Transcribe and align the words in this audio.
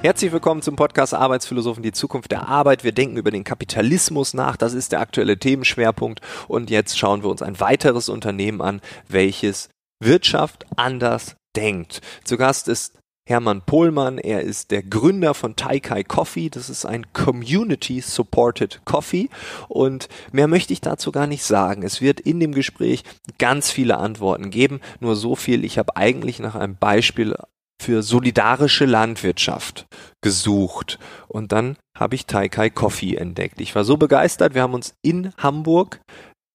Herzlich 0.00 0.30
willkommen 0.30 0.62
zum 0.62 0.76
Podcast 0.76 1.12
Arbeitsphilosophen, 1.12 1.82
die 1.82 1.90
Zukunft 1.90 2.30
der 2.30 2.46
Arbeit. 2.46 2.84
Wir 2.84 2.92
denken 2.92 3.16
über 3.16 3.32
den 3.32 3.42
Kapitalismus 3.42 4.32
nach. 4.32 4.56
Das 4.56 4.72
ist 4.72 4.92
der 4.92 5.00
aktuelle 5.00 5.40
Themenschwerpunkt. 5.40 6.20
Und 6.46 6.70
jetzt 6.70 6.96
schauen 6.96 7.24
wir 7.24 7.30
uns 7.30 7.42
ein 7.42 7.58
weiteres 7.58 8.08
Unternehmen 8.08 8.62
an, 8.62 8.80
welches 9.08 9.70
Wirtschaft 9.98 10.66
anders 10.76 11.34
denkt. 11.56 12.00
Zu 12.22 12.36
Gast 12.36 12.68
ist 12.68 12.96
Hermann 13.28 13.62
Pohlmann. 13.62 14.18
Er 14.18 14.42
ist 14.42 14.70
der 14.70 14.84
Gründer 14.84 15.34
von 15.34 15.56
Taikai 15.56 16.04
Coffee. 16.04 16.48
Das 16.48 16.70
ist 16.70 16.86
ein 16.86 17.12
Community-Supported 17.12 18.82
Coffee. 18.84 19.28
Und 19.66 20.08
mehr 20.30 20.46
möchte 20.46 20.72
ich 20.72 20.80
dazu 20.80 21.10
gar 21.10 21.26
nicht 21.26 21.42
sagen. 21.42 21.82
Es 21.82 22.00
wird 22.00 22.20
in 22.20 22.38
dem 22.38 22.54
Gespräch 22.54 23.02
ganz 23.38 23.72
viele 23.72 23.98
Antworten 23.98 24.50
geben. 24.50 24.78
Nur 25.00 25.16
so 25.16 25.34
viel. 25.34 25.64
Ich 25.64 25.76
habe 25.76 25.96
eigentlich 25.96 26.38
nach 26.38 26.54
einem 26.54 26.76
Beispiel 26.76 27.34
für 27.80 28.02
solidarische 28.02 28.84
Landwirtschaft 28.84 29.86
gesucht 30.22 30.98
und 31.28 31.52
dann 31.52 31.76
habe 31.96 32.14
ich 32.14 32.26
Taikai 32.26 32.70
Coffee 32.70 33.16
entdeckt. 33.16 33.60
Ich 33.60 33.74
war 33.74 33.84
so 33.84 33.96
begeistert, 33.96 34.54
wir 34.54 34.62
haben 34.62 34.74
uns 34.74 34.94
in 35.02 35.32
Hamburg 35.38 36.00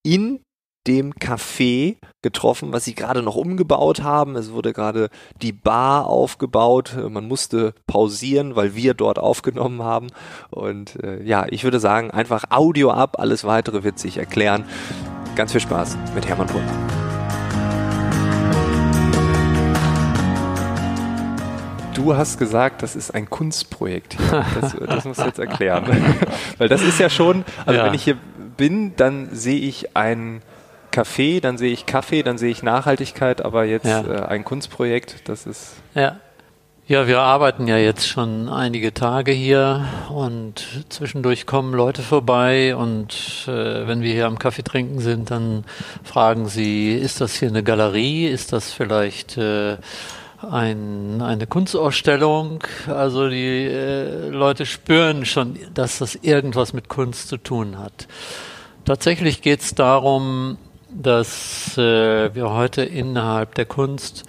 in 0.06 0.40
dem 0.88 1.14
Café 1.14 1.96
getroffen, 2.22 2.74
was 2.74 2.86
sie 2.86 2.96
gerade 2.96 3.22
noch 3.22 3.36
umgebaut 3.36 4.04
haben. 4.04 4.36
Es 4.36 4.52
wurde 4.52 4.74
gerade 4.74 5.10
die 5.42 5.54
Bar 5.54 6.08
aufgebaut. 6.08 6.98
Man 7.10 7.28
musste 7.28 7.74
pausieren, 7.88 8.56
weil 8.56 8.76
wir 8.76 8.94
dort 8.94 9.20
aufgenommen 9.20 9.82
haben. 9.82 10.08
Und 10.50 11.02
äh, 11.02 11.24
ja, 11.24 11.46
ich 11.50 11.64
würde 11.64 11.80
sagen, 11.80 12.12
einfach 12.12 12.46
Audio 12.50 12.92
ab. 12.92 13.18
Alles 13.20 13.44
weitere 13.46 13.84
wird 13.84 14.00
sich 14.00 14.18
erklären. 14.18 14.66
Ganz 15.36 15.52
viel 15.52 15.62
Spaß 15.62 15.98
mit 16.16 16.28
Hermann 16.28 16.48
Pohlmann. 16.48 17.03
Du 22.04 22.18
hast 22.18 22.38
gesagt, 22.38 22.84
das 22.84 22.98
ist 22.98 23.12
ein 23.12 23.30
Kunstprojekt 23.30 24.18
hier. 24.20 24.46
Das, 24.60 24.76
das 24.76 25.06
musst 25.06 25.22
du 25.22 25.26
jetzt 25.26 25.40
erklären. 25.40 25.86
Weil 26.58 26.68
das 26.68 26.82
ist 26.82 27.00
ja 27.00 27.10
schon, 27.10 27.46
also 27.66 27.80
ja. 27.80 27.86
wenn 27.86 27.94
ich 27.94 28.04
hier 28.04 28.18
bin, 28.58 28.94
dann 28.98 29.30
sehe 29.32 29.60
ich 29.60 29.96
ein 29.96 30.42
Café, 30.92 31.40
dann 31.40 31.58
sehe 31.58 31.72
ich 31.72 31.86
Kaffee, 31.86 32.22
dann 32.22 32.38
sehe 32.38 32.52
ich 32.52 32.62
Nachhaltigkeit, 32.62 33.44
aber 33.44 33.64
jetzt 33.64 33.86
ja. 33.86 34.02
äh, 34.02 34.26
ein 34.26 34.44
Kunstprojekt, 34.44 35.30
das 35.30 35.46
ist. 35.46 35.76
Ja. 35.96 36.18
Ja, 36.86 37.08
wir 37.08 37.22
arbeiten 37.22 37.66
ja 37.70 37.78
jetzt 37.78 38.06
schon 38.06 38.50
einige 38.50 38.94
Tage 38.94 39.32
hier 39.32 39.86
und 40.10 40.66
zwischendurch 40.90 41.46
kommen 41.46 41.74
Leute 41.74 42.02
vorbei 42.02 42.76
und 42.76 43.46
äh, 43.48 43.88
wenn 43.88 44.02
wir 44.02 44.12
hier 44.12 44.28
am 44.28 44.38
Kaffee 44.38 44.64
trinken 44.64 45.00
sind, 45.00 45.32
dann 45.32 45.64
fragen 46.04 46.50
sie, 46.50 46.94
ist 46.94 47.22
das 47.22 47.36
hier 47.36 47.48
eine 47.48 47.64
Galerie? 47.64 48.28
Ist 48.28 48.52
das 48.52 48.74
vielleicht 48.74 49.38
äh, 49.38 49.78
ein, 50.50 51.22
eine 51.22 51.48
Kunstausstellung. 51.48 52.64
Also 52.88 53.30
die 53.30 53.66
äh, 53.66 54.30
Leute 54.30 54.66
spüren 54.66 55.26
schon, 55.26 55.58
dass 55.74 56.00
das 56.00 56.16
irgendwas 56.16 56.74
mit 56.74 56.90
Kunst 56.90 57.30
zu 57.30 57.38
tun 57.38 57.80
hat. 57.80 58.08
Tatsächlich 58.86 59.42
geht 59.42 59.62
es 59.62 59.76
darum, 59.76 60.58
dass 60.90 61.78
äh, 61.78 62.36
wir 62.36 62.52
heute 62.52 62.84
innerhalb 62.84 63.56
der 63.56 63.66
Kunst 63.66 64.26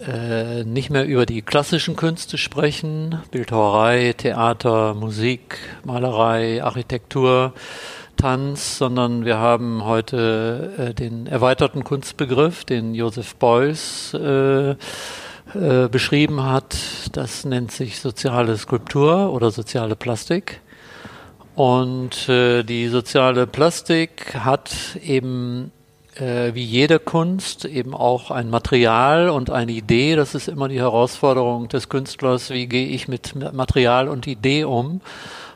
äh, 0.00 0.64
nicht 0.64 0.90
mehr 0.90 1.06
über 1.06 1.26
die 1.26 1.42
klassischen 1.42 1.96
Künste 1.96 2.38
sprechen, 2.38 3.20
Bildhauerei, 3.30 4.14
Theater, 4.16 4.94
Musik, 4.94 5.58
Malerei, 5.84 6.62
Architektur, 6.62 7.52
Tanz, 8.18 8.76
sondern 8.76 9.24
wir 9.24 9.38
haben 9.38 9.84
heute 9.84 10.72
äh, 10.76 10.94
den 10.94 11.26
erweiterten 11.26 11.84
Kunstbegriff, 11.84 12.64
den 12.64 12.94
Joseph 12.94 13.36
Beuys 13.36 14.12
äh, 14.12 14.70
äh, 14.70 14.76
beschrieben 15.90 16.42
hat. 16.42 16.76
Das 17.12 17.46
nennt 17.46 17.72
sich 17.72 18.00
soziale 18.00 18.58
Skulptur 18.58 19.32
oder 19.32 19.50
soziale 19.50 19.96
Plastik. 19.96 20.60
Und 21.54 22.28
äh, 22.28 22.64
die 22.64 22.88
soziale 22.88 23.46
Plastik 23.46 24.34
hat 24.34 24.70
eben 25.02 25.72
äh, 26.16 26.54
wie 26.54 26.64
jede 26.64 26.98
Kunst 26.98 27.64
eben 27.64 27.94
auch 27.94 28.30
ein 28.30 28.50
Material 28.50 29.30
und 29.30 29.50
eine 29.50 29.72
Idee. 29.72 30.16
Das 30.16 30.34
ist 30.34 30.48
immer 30.48 30.68
die 30.68 30.80
Herausforderung 30.80 31.68
des 31.68 31.88
Künstlers. 31.88 32.50
Wie 32.50 32.66
gehe 32.66 32.88
ich 32.88 33.08
mit 33.08 33.34
Material 33.52 34.08
und 34.08 34.26
Idee 34.26 34.64
um? 34.64 35.00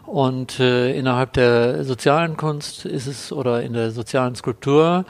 Und 0.06 0.60
äh, 0.60 0.92
innerhalb 0.92 1.32
der 1.32 1.84
sozialen 1.84 2.36
Kunst 2.36 2.84
ist 2.84 3.06
es 3.06 3.32
oder 3.32 3.62
in 3.62 3.72
der 3.72 3.92
sozialen 3.92 4.34
Skulptur 4.34 5.04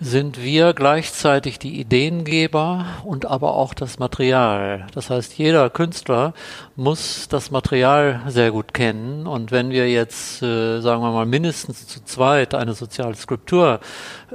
sind 0.00 0.42
wir 0.42 0.74
gleichzeitig 0.74 1.58
die 1.58 1.80
Ideengeber 1.80 2.86
und 3.04 3.26
aber 3.26 3.54
auch 3.54 3.74
das 3.74 3.98
Material. 3.98 4.86
Das 4.94 5.10
heißt, 5.10 5.36
jeder 5.38 5.70
Künstler 5.70 6.34
muss 6.76 7.28
das 7.28 7.52
Material 7.52 8.22
sehr 8.26 8.50
gut 8.50 8.74
kennen. 8.74 9.28
Und 9.28 9.52
wenn 9.52 9.70
wir 9.70 9.88
jetzt, 9.88 10.42
äh, 10.42 10.80
sagen 10.80 11.02
wir 11.02 11.12
mal, 11.12 11.26
mindestens 11.26 11.86
zu 11.86 12.04
zweit 12.04 12.54
eine 12.54 12.74
soziale 12.74 13.14
Skulptur 13.14 13.78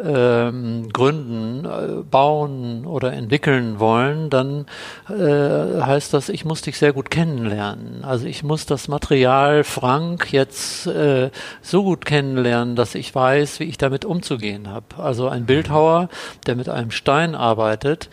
ähm, 0.02 0.88
gründen, 0.94 1.66
äh, 1.66 2.04
bauen 2.04 2.86
oder 2.86 3.12
entwickeln 3.12 3.80
wollen, 3.80 4.30
dann 4.30 4.68
äh, 5.10 5.82
heißt 5.82 6.14
das, 6.14 6.30
ich 6.30 6.46
muss 6.46 6.62
dich 6.62 6.78
sehr 6.78 6.94
gut 6.94 7.12
kennenlernen. 7.12 8.06
Also 8.06 8.26
ich 8.26 8.42
muss 8.44 8.66
das 8.66 8.88
Material 8.88 9.66
Frank 9.66 10.32
jetzt 10.32 10.88
äh, 10.88 11.32
so 11.62 11.84
gut 11.84 12.06
kennenlernen, 12.06 12.78
dass 12.78 12.96
ich 12.96 13.14
weiß, 13.14 13.60
wie 13.60 13.66
ich 13.66 13.78
damit 13.78 14.06
umzugehen 14.06 14.70
habe. 14.70 14.86
Also 14.98 15.28
ein 15.28 15.46
Bildhauer, 15.46 16.08
der 16.48 16.56
mit 16.56 16.70
einem 16.70 16.92
Stein 16.92 17.36
arbeitet, 17.36 18.10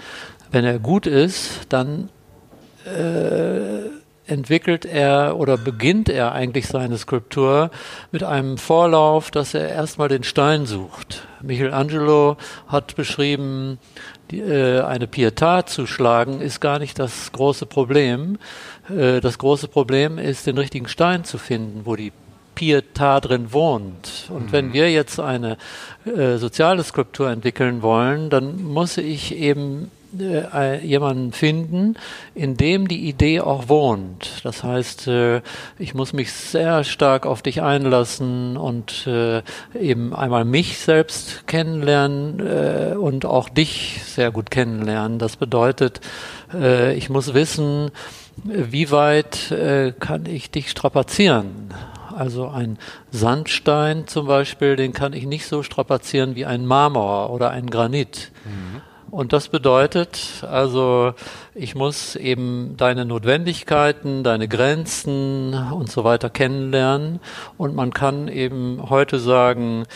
wenn 0.51 0.65
er 0.65 0.81
gut 0.81 1.07
ist, 1.07 1.67
dann 1.69 2.09
äh, 2.87 3.91
entwickelt 4.27 4.85
er 4.85 5.37
oder 5.39 5.57
beginnt 5.57 6.09
er 6.09 6.33
eigentlich 6.33 6.67
seine 6.67 6.99
Skulptur 6.99 7.71
mit 8.13 8.23
einem 8.23 8.59
Vorlauf, 8.59 9.31
dass 9.31 9.55
er 9.55 9.69
erstmal 9.69 10.09
den 10.09 10.25
Stein 10.25 10.67
sucht. 10.67 11.27
Michelangelo 11.43 12.37
hat 12.67 12.97
beschrieben, 12.97 13.79
die, 14.31 14.41
äh, 14.41 14.81
eine 14.83 15.07
Pietà 15.07 15.67
zu 15.67 15.87
schlagen 15.87 16.41
ist 16.41 16.61
gar 16.61 16.79
nicht 16.79 16.99
das 16.99 17.31
große 17.33 17.67
Problem. 17.67 18.39
Äh, 18.91 19.21
das 19.21 19.39
große 19.39 19.69
Problem 19.69 20.19
ist, 20.19 20.47
den 20.47 20.59
richtigen 20.59 20.89
Stein 20.89 21.25
zu 21.25 21.39
finden, 21.39 21.83
wo 21.85 21.95
die 21.97 22.13
Pietà 22.57 23.21
drin 23.21 23.53
wohnt. 23.53 24.29
Und 24.31 24.47
mhm. 24.47 24.53
wenn 24.53 24.73
wir 24.73 24.91
jetzt 24.91 25.21
eine 25.21 25.59
äh, 26.05 26.39
soziale 26.39 26.83
Skulptur 26.83 27.31
entwickeln 27.31 27.83
wollen, 27.83 28.31
dann 28.31 28.63
muss 28.63 28.97
ich 28.97 29.37
eben 29.37 29.91
äh, 30.19 30.85
jemanden 30.85 31.33
finden, 31.33 31.97
in 32.35 32.57
dem 32.57 32.89
die 32.89 33.09
Idee 33.09 33.41
auch 33.41 33.69
wohnt. 33.69 34.41
Das 34.45 34.63
heißt, 34.63 35.09
äh, 35.09 35.43
ich 35.79 35.95
muss 35.95 36.13
mich 36.13 36.33
sehr 36.33 36.85
stark 36.85 37.27
auf 37.27 37.43
dich 37.43 37.63
einlassen 37.63 38.57
und 38.57 39.07
äh, 39.07 39.43
eben 39.79 40.15
einmal 40.15 40.45
mich 40.45 40.79
selbst 40.79 41.47
kennenlernen 41.47 42.41
äh, 42.41 42.95
und 42.97 43.25
auch 43.25 43.49
dich 43.49 44.01
sehr 44.05 44.31
gut 44.31 44.51
kennenlernen. 44.51 45.19
Das 45.19 45.37
bedeutet, 45.37 46.01
äh, 46.53 46.95
ich 46.95 47.11
muss 47.11 47.35
wissen, 47.35 47.91
wie 48.45 48.91
weit 48.91 49.51
äh, 49.51 49.93
kann 49.99 50.27
ich 50.27 50.51
dich 50.51 50.71
strapazieren? 50.71 51.73
Also 52.15 52.49
ein 52.49 52.79
Sandstein 53.11 54.07
zum 54.07 54.27
Beispiel, 54.27 54.77
den 54.77 54.95
kann 54.95 55.13
ich 55.13 55.27
nicht 55.27 55.47
so 55.47 55.63
strapazieren 55.63 56.35
wie 56.35 56.47
ein 56.47 56.65
Marmor 56.65 57.31
oder 57.31 57.51
ein 57.51 57.69
Granit. 57.69 58.31
Mhm. 58.45 58.81
Und 59.17 59.33
das 59.33 59.49
bedeutet, 59.49 60.45
also 60.47 61.15
ich 61.55 61.75
muss 61.75 62.17
eben 62.17 62.75
deine 62.77 63.07
Notwendigkeiten, 63.07 64.23
deine 64.23 64.47
Grenzen 64.47 65.55
und 65.55 65.91
so 65.91 66.05
weiter 66.05 66.29
kennenlernen. 66.29 67.21
Und 67.57 67.75
man 67.75 67.95
kann 67.95 68.29
eben 68.29 68.91
heute 68.91 69.19
sagen, 69.19 69.87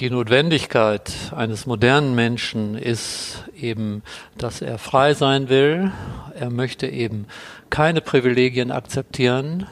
die 0.00 0.10
Notwendigkeit 0.10 1.12
eines 1.34 1.66
modernen 1.66 2.14
Menschen 2.14 2.76
ist 2.76 3.44
eben, 3.56 4.02
dass 4.36 4.60
er 4.60 4.78
frei 4.78 5.14
sein 5.14 5.48
will. 5.48 5.92
Er 6.34 6.50
möchte 6.50 6.88
eben 6.88 7.26
keine 7.70 8.00
Privilegien 8.00 8.72
akzeptieren 8.72 9.66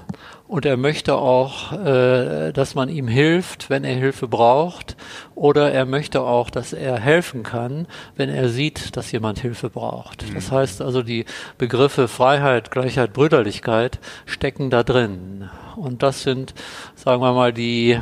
und 0.46 0.64
er 0.64 0.76
möchte 0.76 1.14
auch, 1.16 1.72
äh, 1.72 2.52
dass 2.52 2.74
man 2.74 2.88
ihm 2.88 3.08
hilft, 3.08 3.70
wenn 3.70 3.84
er 3.84 3.94
Hilfe 3.94 4.28
braucht. 4.28 4.96
Oder 5.34 5.72
er 5.72 5.86
möchte 5.86 6.20
auch, 6.20 6.50
dass 6.50 6.72
er 6.72 7.00
helfen 7.00 7.42
kann, 7.42 7.86
wenn 8.16 8.28
er 8.28 8.48
sieht, 8.48 8.96
dass 8.96 9.10
jemand 9.12 9.40
Hilfe 9.40 9.70
braucht. 9.70 10.28
Mhm. 10.28 10.34
Das 10.34 10.52
heißt 10.52 10.82
also, 10.82 11.02
die 11.02 11.24
Begriffe 11.58 12.06
Freiheit, 12.06 12.70
Gleichheit, 12.70 13.12
Brüderlichkeit 13.12 13.98
stecken 14.26 14.70
da 14.70 14.82
drin. 14.82 15.48
Und 15.74 16.02
das 16.02 16.22
sind, 16.22 16.54
sagen 16.94 17.22
wir 17.22 17.32
mal, 17.32 17.52
die, 17.52 17.98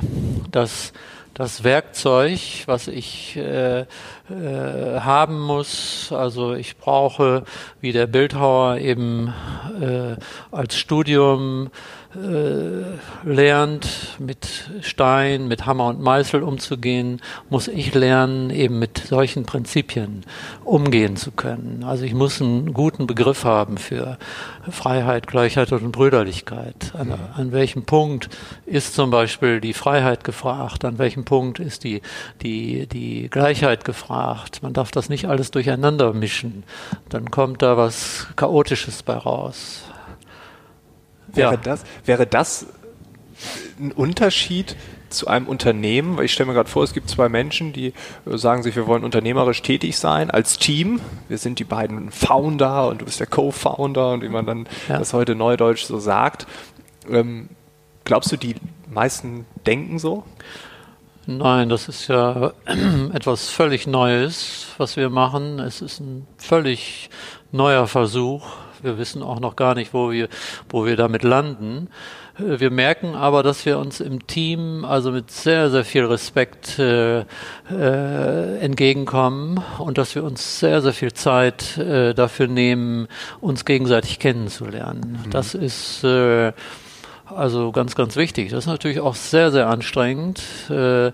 das, 0.50 0.92
das 1.34 1.64
Werkzeug, 1.64 2.40
was 2.66 2.88
ich 2.88 3.36
äh, 3.36 3.80
äh, 3.80 3.86
haben 4.28 5.40
muss. 5.40 6.12
Also 6.12 6.54
ich 6.54 6.76
brauche, 6.76 7.44
wie 7.80 7.92
der 7.92 8.06
Bildhauer 8.06 8.78
eben 8.78 9.32
äh, 9.80 10.16
als 10.50 10.76
Studium 10.76 11.70
lernt, 13.22 14.16
mit 14.18 14.70
Stein, 14.80 15.46
mit 15.46 15.66
Hammer 15.66 15.86
und 15.86 16.00
Meißel 16.00 16.42
umzugehen, 16.42 17.20
muss 17.50 17.68
ich 17.68 17.94
lernen, 17.94 18.50
eben 18.50 18.80
mit 18.80 18.98
solchen 18.98 19.44
Prinzipien 19.44 20.24
umgehen 20.64 21.16
zu 21.16 21.30
können. 21.30 21.84
Also 21.84 22.04
ich 22.04 22.14
muss 22.14 22.40
einen 22.42 22.74
guten 22.74 23.06
Begriff 23.06 23.44
haben 23.44 23.78
für 23.78 24.18
Freiheit, 24.68 25.28
Gleichheit 25.28 25.70
und 25.70 25.92
Brüderlichkeit. 25.92 26.92
An, 26.98 27.14
an 27.34 27.52
welchem 27.52 27.84
Punkt 27.84 28.28
ist 28.66 28.94
zum 28.94 29.10
Beispiel 29.10 29.60
die 29.60 29.74
Freiheit 29.74 30.24
gefragt? 30.24 30.84
An 30.84 30.98
welchem 30.98 31.24
Punkt 31.24 31.60
ist 31.60 31.84
die, 31.84 32.02
die, 32.42 32.88
die 32.88 33.28
Gleichheit 33.30 33.84
gefragt? 33.84 34.64
Man 34.64 34.72
darf 34.72 34.90
das 34.90 35.08
nicht 35.10 35.26
alles 35.26 35.52
durcheinander 35.52 36.12
mischen. 36.12 36.64
Dann 37.08 37.30
kommt 37.30 37.62
da 37.62 37.76
was 37.76 38.26
Chaotisches 38.34 39.04
bei 39.04 39.14
raus. 39.14 39.84
Wäre, 41.34 41.52
ja. 41.52 41.56
das, 41.56 41.84
wäre 42.04 42.26
das 42.26 42.66
ein 43.78 43.92
Unterschied 43.92 44.76
zu 45.08 45.26
einem 45.26 45.46
Unternehmen? 45.46 46.16
Weil 46.16 46.26
ich 46.26 46.32
stelle 46.32 46.48
mir 46.48 46.54
gerade 46.54 46.68
vor, 46.68 46.82
es 46.82 46.92
gibt 46.92 47.08
zwei 47.08 47.28
Menschen, 47.28 47.72
die 47.72 47.92
äh, 48.26 48.36
sagen 48.36 48.62
sich, 48.62 48.76
wir 48.76 48.86
wollen 48.86 49.04
unternehmerisch 49.04 49.62
tätig 49.62 49.98
sein 49.98 50.30
als 50.30 50.58
Team. 50.58 51.00
Wir 51.28 51.38
sind 51.38 51.58
die 51.58 51.64
beiden 51.64 52.10
Founder 52.10 52.88
und 52.88 53.00
du 53.00 53.04
bist 53.04 53.20
der 53.20 53.26
Co-Founder 53.26 54.12
und 54.12 54.22
wie 54.22 54.28
man 54.28 54.46
dann 54.46 54.68
ja. 54.88 54.98
das 54.98 55.12
heute 55.12 55.34
neudeutsch 55.34 55.84
so 55.84 55.98
sagt. 55.98 56.46
Ähm, 57.08 57.48
glaubst 58.04 58.32
du, 58.32 58.36
die 58.36 58.54
meisten 58.88 59.46
denken 59.66 59.98
so? 59.98 60.24
Nein, 61.26 61.68
das 61.68 61.88
ist 61.88 62.08
ja 62.08 62.52
etwas 63.12 63.50
völlig 63.50 63.86
Neues, 63.86 64.66
was 64.78 64.96
wir 64.96 65.10
machen. 65.10 65.58
Es 65.60 65.80
ist 65.80 66.00
ein 66.00 66.26
völlig 66.38 67.10
neuer 67.52 67.86
Versuch, 67.86 68.46
wir 68.82 68.98
wissen 68.98 69.22
auch 69.22 69.40
noch 69.40 69.56
gar 69.56 69.74
nicht, 69.74 69.94
wo 69.94 70.10
wir, 70.10 70.28
wo 70.68 70.84
wir 70.86 70.96
damit 70.96 71.22
landen. 71.22 71.88
Wir 72.38 72.70
merken 72.70 73.14
aber, 73.14 73.42
dass 73.42 73.66
wir 73.66 73.78
uns 73.78 74.00
im 74.00 74.26
Team 74.26 74.84
also 74.84 75.12
mit 75.12 75.30
sehr, 75.30 75.70
sehr 75.70 75.84
viel 75.84 76.04
Respekt 76.04 76.78
äh, 76.78 77.20
äh, 77.20 78.58
entgegenkommen 78.60 79.62
und 79.78 79.98
dass 79.98 80.14
wir 80.14 80.24
uns 80.24 80.58
sehr, 80.58 80.80
sehr 80.80 80.92
viel 80.92 81.12
Zeit 81.12 81.76
äh, 81.76 82.14
dafür 82.14 82.46
nehmen, 82.46 83.08
uns 83.40 83.64
gegenseitig 83.64 84.18
kennenzulernen. 84.18 85.18
Mhm. 85.26 85.30
Das 85.30 85.54
ist 85.54 86.02
äh, 86.04 86.52
also 87.34 87.72
ganz, 87.72 87.94
ganz 87.94 88.16
wichtig. 88.16 88.50
Das 88.50 88.60
ist 88.60 88.66
natürlich 88.66 89.00
auch 89.00 89.14
sehr, 89.14 89.50
sehr 89.50 89.68
anstrengend. 89.68 90.42
Äh, 90.70 91.12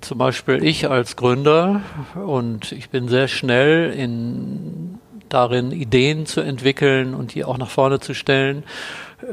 zum 0.00 0.18
Beispiel 0.18 0.62
ich 0.62 0.88
als 0.88 1.16
Gründer 1.16 1.80
und 2.14 2.72
ich 2.72 2.90
bin 2.90 3.08
sehr 3.08 3.28
schnell 3.28 3.92
in 3.92 4.99
darin, 5.30 5.72
Ideen 5.72 6.26
zu 6.26 6.40
entwickeln 6.40 7.14
und 7.14 7.34
die 7.34 7.44
auch 7.44 7.58
nach 7.58 7.70
vorne 7.70 8.00
zu 8.00 8.14
stellen. 8.14 8.64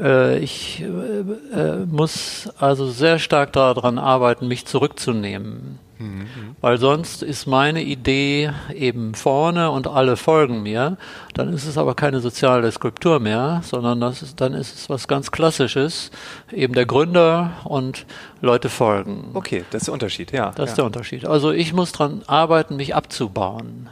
Äh, 0.00 0.38
ich 0.38 0.82
äh, 0.82 1.58
äh, 1.58 1.86
muss 1.86 2.50
also 2.58 2.88
sehr 2.88 3.18
stark 3.18 3.52
daran 3.52 3.98
arbeiten, 3.98 4.48
mich 4.48 4.66
zurückzunehmen. 4.66 5.78
Mhm. 5.98 6.26
Weil 6.60 6.78
sonst 6.78 7.22
ist 7.22 7.46
meine 7.46 7.82
Idee 7.82 8.52
eben 8.72 9.14
vorne 9.14 9.70
und 9.70 9.88
alle 9.88 10.16
folgen 10.16 10.62
mir. 10.62 10.96
Dann 11.34 11.52
ist 11.52 11.66
es 11.66 11.76
aber 11.76 11.94
keine 11.94 12.20
soziale 12.20 12.70
Skulptur 12.70 13.18
mehr, 13.18 13.62
sondern 13.64 14.00
das 14.00 14.22
ist, 14.22 14.40
dann 14.40 14.54
ist 14.54 14.76
es 14.76 14.90
was 14.90 15.08
ganz 15.08 15.32
Klassisches. 15.32 16.10
Eben 16.52 16.74
der 16.74 16.86
Gründer 16.86 17.52
und 17.64 18.06
Leute 18.40 18.68
folgen. 18.68 19.30
Okay, 19.34 19.64
das 19.70 19.82
ist 19.82 19.86
der 19.88 19.94
Unterschied, 19.94 20.30
ja. 20.30 20.50
Das 20.50 20.56
ja. 20.56 20.64
ist 20.64 20.74
der 20.76 20.84
Unterschied. 20.84 21.26
Also 21.26 21.50
ich 21.50 21.72
muss 21.72 21.90
daran 21.90 22.22
arbeiten, 22.26 22.76
mich 22.76 22.94
abzubauen 22.94 23.90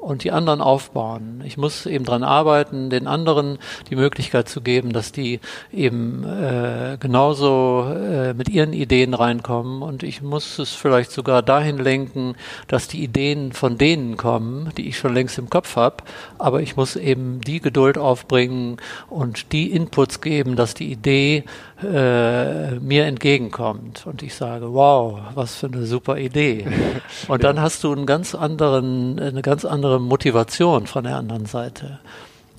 und 0.00 0.24
die 0.24 0.32
anderen 0.32 0.60
aufbauen. 0.60 1.42
Ich 1.44 1.56
muss 1.56 1.86
eben 1.86 2.04
dran 2.04 2.22
arbeiten, 2.22 2.90
den 2.90 3.06
anderen 3.06 3.58
die 3.90 3.96
Möglichkeit 3.96 4.48
zu 4.48 4.62
geben, 4.62 4.92
dass 4.92 5.12
die 5.12 5.40
eben 5.72 6.24
äh, 6.24 6.96
genauso 6.98 7.86
äh, 7.94 8.32
mit 8.32 8.48
ihren 8.48 8.72
Ideen 8.72 9.14
reinkommen 9.14 9.82
und 9.82 10.02
ich 10.02 10.22
muss 10.22 10.58
es 10.58 10.70
vielleicht 10.70 11.12
sogar 11.12 11.42
dahin 11.42 11.78
lenken, 11.78 12.34
dass 12.66 12.88
die 12.88 13.02
Ideen 13.02 13.52
von 13.52 13.76
denen 13.76 14.16
kommen, 14.16 14.70
die 14.76 14.88
ich 14.88 14.98
schon 14.98 15.14
längst 15.14 15.38
im 15.38 15.50
Kopf 15.50 15.76
habe, 15.76 15.98
aber 16.38 16.62
ich 16.62 16.76
muss 16.76 16.96
eben 16.96 17.40
die 17.42 17.60
Geduld 17.60 17.98
aufbringen 17.98 18.78
und 19.08 19.52
die 19.52 19.70
Inputs 19.70 20.20
geben, 20.20 20.56
dass 20.56 20.74
die 20.74 20.90
Idee 20.90 21.44
äh, 21.82 22.72
mir 22.80 23.06
entgegenkommt 23.06 24.06
und 24.06 24.22
ich 24.22 24.34
sage, 24.34 24.72
wow, 24.72 25.18
was 25.34 25.56
für 25.56 25.66
eine 25.66 25.86
super 25.86 26.18
Idee. 26.18 26.66
Und 27.28 27.44
dann 27.44 27.60
hast 27.60 27.84
du 27.84 27.92
einen 27.92 28.06
ganz 28.06 28.34
anderen, 28.34 29.18
eine 29.18 29.42
ganz 29.42 29.64
andere 29.64 30.00
Motivation 30.00 30.86
von 30.86 31.04
der 31.04 31.16
anderen 31.16 31.46
Seite. 31.46 32.00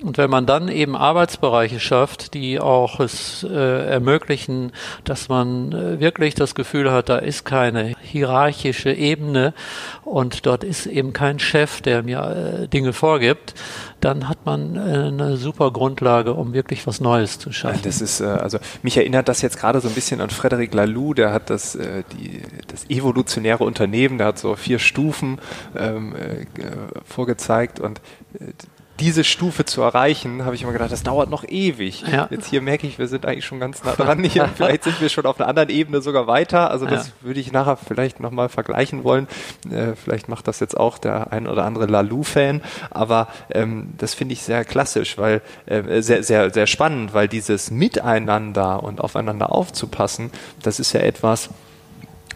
Und 0.02 0.18
wenn 0.18 0.30
man 0.30 0.46
dann 0.46 0.68
eben 0.68 0.96
Arbeitsbereiche 0.96 1.78
schafft, 1.78 2.34
die 2.34 2.58
auch 2.58 2.98
es 2.98 3.44
äh, 3.48 3.86
ermöglichen, 3.86 4.72
dass 5.04 5.28
man 5.28 5.72
äh, 5.72 6.00
wirklich 6.00 6.34
das 6.34 6.54
Gefühl 6.54 6.90
hat, 6.90 7.08
da 7.08 7.18
ist 7.18 7.44
keine 7.44 7.94
hierarchische 8.00 8.92
Ebene 8.92 9.54
und 10.04 10.46
dort 10.46 10.64
ist 10.64 10.86
eben 10.86 11.12
kein 11.12 11.38
Chef, 11.38 11.80
der 11.80 12.02
mir 12.02 12.62
äh, 12.64 12.68
Dinge 12.68 12.92
vorgibt, 12.92 13.54
dann 14.00 14.28
hat 14.28 14.44
man 14.44 14.76
äh, 14.76 14.80
eine 14.80 15.36
super 15.36 15.70
Grundlage, 15.70 16.34
um 16.34 16.52
wirklich 16.52 16.86
was 16.86 17.00
Neues 17.00 17.38
zu 17.38 17.52
schaffen. 17.52 17.80
Das 17.84 18.00
ist, 18.00 18.20
äh, 18.20 18.24
also 18.24 18.58
mich 18.82 18.96
erinnert 18.96 19.28
das 19.28 19.40
jetzt 19.42 19.58
gerade 19.58 19.80
so 19.80 19.88
ein 19.88 19.94
bisschen 19.94 20.20
an 20.20 20.30
Frederic 20.30 20.74
Laloux, 20.74 21.14
der 21.14 21.32
hat 21.32 21.48
das, 21.48 21.76
äh, 21.76 22.02
die, 22.12 22.42
das 22.66 22.90
evolutionäre 22.90 23.62
Unternehmen, 23.62 24.18
der 24.18 24.28
hat 24.28 24.38
so 24.38 24.56
vier 24.56 24.80
Stufen 24.80 25.38
ähm, 25.76 26.14
vorgezeigt 27.04 27.78
und 27.78 28.00
diese 29.02 29.24
Stufe 29.24 29.64
zu 29.64 29.82
erreichen, 29.82 30.44
habe 30.44 30.54
ich 30.54 30.62
immer 30.62 30.72
gedacht, 30.72 30.92
das 30.92 31.02
dauert 31.02 31.28
noch 31.28 31.42
ewig. 31.42 32.04
Ja. 32.06 32.28
Jetzt 32.30 32.48
hier 32.48 32.62
merke 32.62 32.86
ich, 32.86 33.00
wir 33.00 33.08
sind 33.08 33.26
eigentlich 33.26 33.44
schon 33.44 33.58
ganz 33.58 33.82
nah 33.82 33.96
dran. 33.96 34.22
Hier, 34.22 34.48
vielleicht 34.54 34.84
sind 34.84 35.00
wir 35.00 35.08
schon 35.08 35.26
auf 35.26 35.40
einer 35.40 35.48
anderen 35.48 35.70
Ebene 35.70 36.00
sogar 36.00 36.28
weiter. 36.28 36.70
Also 36.70 36.86
das 36.86 37.08
ja. 37.08 37.12
würde 37.22 37.40
ich 37.40 37.50
nachher 37.50 37.76
vielleicht 37.76 38.20
nochmal 38.20 38.48
vergleichen 38.48 39.02
wollen. 39.02 39.26
Äh, 39.68 39.96
vielleicht 39.96 40.28
macht 40.28 40.46
das 40.46 40.60
jetzt 40.60 40.76
auch 40.76 40.98
der 40.98 41.32
ein 41.32 41.48
oder 41.48 41.64
andere 41.64 41.86
Lalou-Fan. 41.86 42.62
Aber 42.90 43.26
ähm, 43.50 43.94
das 43.98 44.14
finde 44.14 44.34
ich 44.34 44.42
sehr 44.42 44.64
klassisch, 44.64 45.18
weil 45.18 45.42
äh, 45.66 46.00
sehr, 46.00 46.22
sehr, 46.22 46.52
sehr 46.52 46.68
spannend, 46.68 47.12
weil 47.12 47.26
dieses 47.26 47.72
Miteinander 47.72 48.84
und 48.84 49.00
aufeinander 49.00 49.50
aufzupassen, 49.52 50.30
das 50.62 50.78
ist 50.78 50.92
ja 50.92 51.00
etwas, 51.00 51.50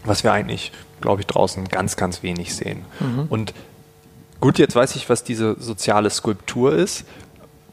was 0.03 0.25
wir 0.25 0.33
eigentlich, 0.33 0.73
glaube 0.99 1.21
ich, 1.21 1.27
draußen 1.27 1.69
ganz, 1.69 1.95
ganz 1.95 2.23
wenig 2.23 2.53
sehen. 2.53 2.83
Mhm. 2.99 3.27
Und 3.29 3.53
Gut, 4.39 4.59
jetzt 4.59 4.75
weiß 4.75 4.95
ich, 4.95 5.09
was 5.09 5.23
diese 5.23 5.55
soziale 5.59 6.09
Skulptur 6.09 6.73
ist, 6.73 7.05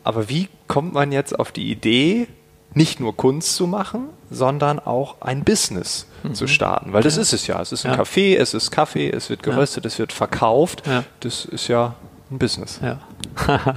aber 0.02 0.28
wie 0.28 0.48
kommt 0.66 0.94
man 0.94 1.12
jetzt 1.12 1.38
auf 1.38 1.52
die 1.52 1.70
Idee, 1.70 2.26
nicht 2.72 3.00
nur 3.00 3.16
Kunst 3.16 3.54
zu 3.54 3.66
machen, 3.66 4.08
sondern 4.30 4.78
auch 4.78 5.20
ein 5.20 5.44
Business 5.44 6.06
mhm. 6.22 6.34
zu 6.34 6.46
starten? 6.46 6.92
Weil 6.92 7.02
das 7.02 7.16
ja. 7.16 7.22
ist 7.22 7.32
es 7.32 7.46
ja. 7.46 7.60
Es 7.60 7.72
ist 7.72 7.86
ein 7.86 7.92
ja. 7.92 7.98
Café, 8.00 8.36
es 8.36 8.54
ist 8.54 8.70
Kaffee, 8.70 9.10
es 9.10 9.30
wird 9.30 9.42
geröstet, 9.42 9.84
ja. 9.84 9.88
es 9.88 9.98
wird 9.98 10.12
verkauft. 10.12 10.82
Das 11.20 11.44
ist 11.44 11.68
ja 11.68 11.94
ein 12.30 12.38
Business. 12.38 12.80
Ja. 12.82 13.00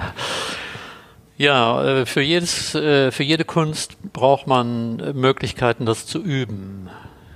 Ja, 1.38 1.84
äh, 1.84 2.06
für, 2.08 2.22
jedes, 2.22 2.74
äh, 2.74 3.12
für 3.12 3.22
jede 3.22 3.46
Kunst 3.46 3.96
braucht 4.12 4.48
man 4.48 4.96
Möglichkeiten, 5.14 5.86
das 5.86 6.08
zu 6.08 6.20
üben. 6.20 6.90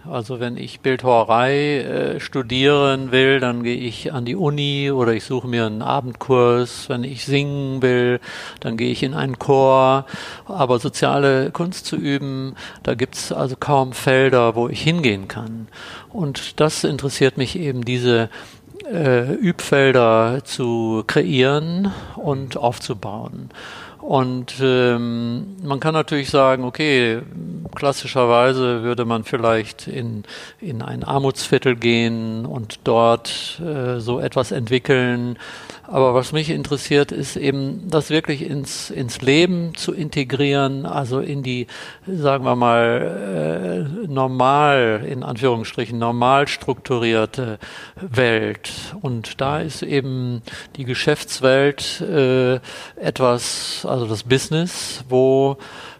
Also 0.09 0.39
wenn 0.39 0.57
ich 0.57 0.79
Bildhauerei 0.79 1.77
äh, 1.79 2.19
studieren 2.19 3.11
will, 3.11 3.39
dann 3.39 3.61
gehe 3.61 3.77
ich 3.77 4.11
an 4.11 4.25
die 4.25 4.35
Uni 4.35 4.89
oder 4.89 5.13
ich 5.13 5.23
suche 5.23 5.47
mir 5.47 5.67
einen 5.67 5.83
Abendkurs. 5.83 6.89
Wenn 6.89 7.03
ich 7.03 7.25
singen 7.25 7.83
will, 7.83 8.19
dann 8.61 8.77
gehe 8.77 8.91
ich 8.91 9.03
in 9.03 9.13
einen 9.13 9.37
Chor. 9.37 10.05
Aber 10.45 10.79
soziale 10.79 11.51
Kunst 11.51 11.85
zu 11.85 11.97
üben, 11.97 12.55
da 12.81 12.95
gibt's 12.95 13.31
also 13.31 13.55
kaum 13.55 13.93
Felder, 13.93 14.55
wo 14.55 14.69
ich 14.69 14.81
hingehen 14.81 15.27
kann. 15.27 15.67
Und 16.09 16.59
das 16.59 16.83
interessiert 16.83 17.37
mich 17.37 17.57
eben, 17.57 17.85
diese 17.85 18.29
äh, 18.91 19.33
Übfelder 19.33 20.41
zu 20.43 21.03
kreieren 21.05 21.93
und 22.15 22.57
aufzubauen. 22.57 23.51
Und 24.01 24.55
ähm, 24.61 25.57
man 25.63 25.79
kann 25.79 25.93
natürlich 25.93 26.31
sagen, 26.31 26.63
okay, 26.63 27.21
klassischerweise 27.75 28.81
würde 28.81 29.05
man 29.05 29.23
vielleicht 29.23 29.87
in, 29.87 30.23
in 30.59 30.81
ein 30.81 31.03
Armutsviertel 31.03 31.75
gehen 31.75 32.45
und 32.47 32.79
dort 32.83 33.61
äh, 33.63 33.99
so 33.99 34.19
etwas 34.19 34.51
entwickeln. 34.51 35.37
Aber 35.91 36.13
was 36.13 36.31
mich 36.31 36.49
interessiert, 36.49 37.11
ist 37.11 37.35
eben, 37.35 37.89
das 37.89 38.09
wirklich 38.09 38.49
ins, 38.49 38.89
ins 38.89 39.19
Leben 39.21 39.75
zu 39.75 39.93
integrieren, 39.93 40.85
also 40.85 41.19
in 41.19 41.43
die, 41.43 41.67
sagen 42.07 42.45
wir 42.45 42.55
mal, 42.55 43.89
äh, 44.07 44.07
normal, 44.07 45.05
in 45.05 45.21
Anführungsstrichen, 45.21 45.99
normal 45.99 46.47
strukturierte 46.47 47.59
Welt. 47.99 48.71
Und 49.01 49.41
da 49.41 49.59
ist 49.59 49.83
eben 49.83 50.41
die 50.77 50.85
Geschäftswelt 50.85 51.99
äh, 51.99 52.61
etwas, 52.95 53.85
also 53.85 54.05
das 54.07 54.23
Business, 54.23 55.03
wo 55.09 55.57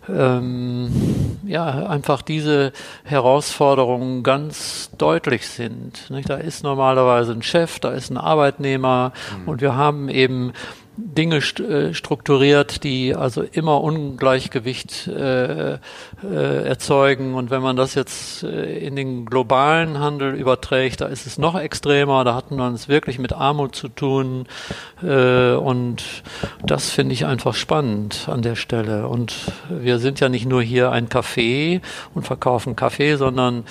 ähm, 0.08 1.31
ja, 1.52 1.86
einfach 1.88 2.22
diese 2.22 2.72
Herausforderungen 3.04 4.24
ganz 4.24 4.90
deutlich 4.98 5.48
sind. 5.50 6.10
Nicht? 6.10 6.30
Da 6.30 6.36
ist 6.36 6.64
normalerweise 6.64 7.34
ein 7.34 7.44
Chef, 7.44 7.80
da 7.80 7.92
ist 7.92 8.10
ein 8.10 8.18
Arbeitnehmer 8.18 9.12
mhm. 9.38 9.48
und 9.50 9.62
wir 9.62 9.76
haben 9.76 10.08
eben 10.08 10.54
Dinge 11.04 11.42
st 11.42 11.60
äh, 11.60 11.94
strukturiert, 11.94 12.84
die 12.84 13.16
also 13.16 13.44
immer 13.44 13.82
Ungleichgewicht 13.82 15.08
äh, 15.08 15.74
äh, 15.74 15.78
erzeugen. 16.24 17.34
Und 17.34 17.50
wenn 17.50 17.62
man 17.62 17.76
das 17.76 17.96
jetzt 17.96 18.44
äh, 18.44 18.78
in 18.80 18.96
den 18.96 19.26
globalen 19.26 20.00
Handel 20.00 20.34
überträgt, 20.36 21.02
da 21.02 21.08
ist 21.08 21.26
es 21.26 21.38
noch 21.38 21.60
extremer. 21.60 22.24
Da 22.24 22.36
hatten 22.36 22.56
wir 22.56 22.68
es 22.72 22.88
wirklich 22.88 23.20
mit 23.20 23.34
Armut 23.34 23.76
zu 23.76 23.88
tun. 23.88 24.46
Äh, 25.04 25.54
und 25.54 26.04
das 26.66 26.92
finde 26.92 27.14
ich 27.14 27.26
einfach 27.26 27.56
spannend 27.56 28.28
an 28.28 28.42
der 28.42 28.56
Stelle. 28.56 29.08
Und 29.08 29.34
wir 29.70 30.00
sind 30.00 30.20
ja 30.20 30.30
nicht 30.30 30.46
nur 30.46 30.62
hier 30.62 30.92
ein 30.92 31.10
Café 31.10 31.82
und 32.14 32.26
verkaufen 32.26 32.76
Kaffee, 32.76 33.16
sondern 33.16 33.64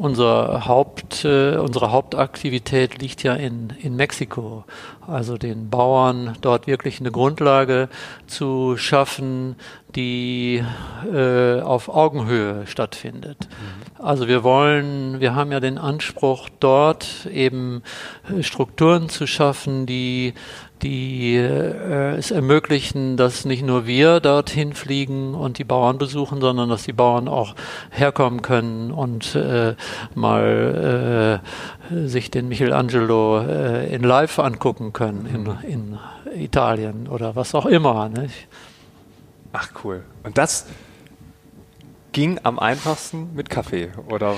unser 0.00 0.66
Haupt, 0.66 1.24
äh, 1.24 1.56
unsere 1.56 1.90
Hauptaktivität 1.90 3.00
liegt 3.00 3.22
ja 3.22 3.34
in, 3.34 3.72
in 3.80 3.96
Mexiko. 3.96 4.64
Also 5.06 5.36
den 5.38 5.70
Bauern 5.70 6.36
dort 6.40 6.66
wirklich 6.66 7.00
eine 7.00 7.10
Grundlage 7.10 7.88
zu 8.26 8.76
schaffen, 8.76 9.56
die 9.94 10.62
äh, 11.12 11.60
auf 11.60 11.88
Augenhöhe 11.88 12.66
stattfindet. 12.66 13.48
Mhm. 13.98 14.04
Also 14.04 14.28
wir 14.28 14.42
wollen, 14.42 15.20
wir 15.20 15.34
haben 15.34 15.52
ja 15.52 15.60
den 15.60 15.78
Anspruch, 15.78 16.48
dort 16.60 17.26
eben 17.32 17.82
äh, 18.28 18.42
Strukturen 18.42 19.08
zu 19.08 19.26
schaffen, 19.26 19.86
die 19.86 20.34
die 20.82 21.34
äh, 21.36 22.16
es 22.16 22.30
ermöglichen, 22.30 23.16
dass 23.16 23.44
nicht 23.44 23.64
nur 23.64 23.86
wir 23.86 24.20
dorthin 24.20 24.74
fliegen 24.74 25.34
und 25.34 25.58
die 25.58 25.64
Bauern 25.64 25.98
besuchen, 25.98 26.40
sondern 26.40 26.68
dass 26.68 26.84
die 26.84 26.92
Bauern 26.92 27.28
auch 27.28 27.54
herkommen 27.90 28.42
können 28.42 28.90
und 28.90 29.34
äh, 29.34 29.74
mal 30.14 31.40
äh, 31.90 32.06
sich 32.06 32.30
den 32.30 32.48
Michelangelo 32.48 33.40
äh, 33.40 33.92
in 33.92 34.02
Live 34.02 34.38
angucken 34.38 34.92
können 34.92 35.26
in, 35.26 35.70
in 35.70 35.98
Italien 36.40 37.08
oder 37.08 37.34
was 37.34 37.54
auch 37.54 37.66
immer. 37.66 38.08
Nicht? 38.08 38.46
Ach 39.52 39.70
cool. 39.82 40.04
Und 40.22 40.38
das 40.38 40.66
ging 42.12 42.40
am 42.42 42.58
einfachsten 42.58 43.34
mit 43.34 43.50
Kaffee? 43.50 43.90
Oder 44.10 44.34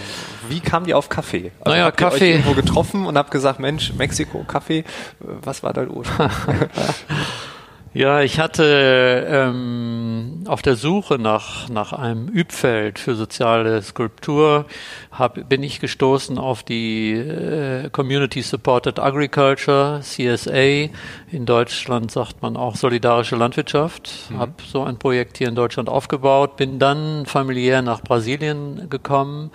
wie 0.48 0.60
kam 0.60 0.84
die 0.84 0.94
auf 0.94 1.08
Kaffee? 1.08 1.52
Also 1.60 1.70
naja, 1.70 1.84
habt 1.86 1.96
Kaffee. 1.96 2.16
Ihr 2.16 2.22
euch 2.22 2.46
irgendwo 2.46 2.54
getroffen 2.54 3.06
und 3.06 3.16
habt 3.16 3.30
gesagt, 3.30 3.60
Mensch, 3.60 3.92
Mexiko, 3.94 4.44
Kaffee, 4.44 4.84
was 5.20 5.62
war 5.62 5.72
dein 5.72 5.90
Ursprung? 5.90 6.30
Ja, 7.92 8.20
ich 8.20 8.38
hatte 8.38 9.26
ähm, 9.28 10.44
auf 10.46 10.62
der 10.62 10.76
Suche 10.76 11.18
nach, 11.18 11.68
nach 11.68 11.92
einem 11.92 12.28
Übfeld 12.28 13.00
für 13.00 13.16
soziale 13.16 13.82
Skulptur, 13.82 14.66
hab, 15.10 15.48
bin 15.48 15.64
ich 15.64 15.80
gestoßen 15.80 16.38
auf 16.38 16.62
die 16.62 17.14
äh, 17.14 17.90
Community 17.90 18.42
Supported 18.42 19.00
Agriculture, 19.00 20.02
CSA. 20.02 20.88
In 21.32 21.46
Deutschland 21.46 22.12
sagt 22.12 22.42
man 22.42 22.56
auch 22.56 22.76
solidarische 22.76 23.34
Landwirtschaft. 23.34 24.30
Mhm. 24.30 24.38
Habe 24.38 24.52
so 24.64 24.84
ein 24.84 24.96
Projekt 24.96 25.38
hier 25.38 25.48
in 25.48 25.56
Deutschland 25.56 25.88
aufgebaut, 25.88 26.56
bin 26.56 26.78
dann 26.78 27.26
familiär 27.26 27.82
nach 27.82 28.02
Brasilien 28.02 28.88
gekommen 28.88 29.50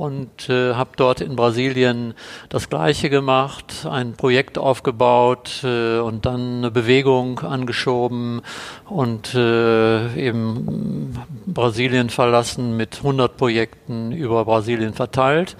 und 0.00 0.48
äh, 0.48 0.72
habe 0.72 0.92
dort 0.96 1.20
in 1.20 1.36
Brasilien 1.36 2.14
das 2.48 2.70
Gleiche 2.70 3.10
gemacht, 3.10 3.86
ein 3.88 4.14
Projekt 4.14 4.56
aufgebaut 4.56 5.60
äh, 5.62 5.98
und 5.98 6.24
dann 6.24 6.58
eine 6.58 6.70
Bewegung 6.70 7.40
angeschoben 7.40 8.40
und 8.88 9.34
äh, 9.34 10.14
eben 10.14 11.14
Brasilien 11.46 12.08
verlassen 12.08 12.78
mit 12.78 12.96
100 12.96 13.36
Projekten 13.36 14.12
über 14.12 14.46
Brasilien 14.46 14.94
verteilt 14.94 15.56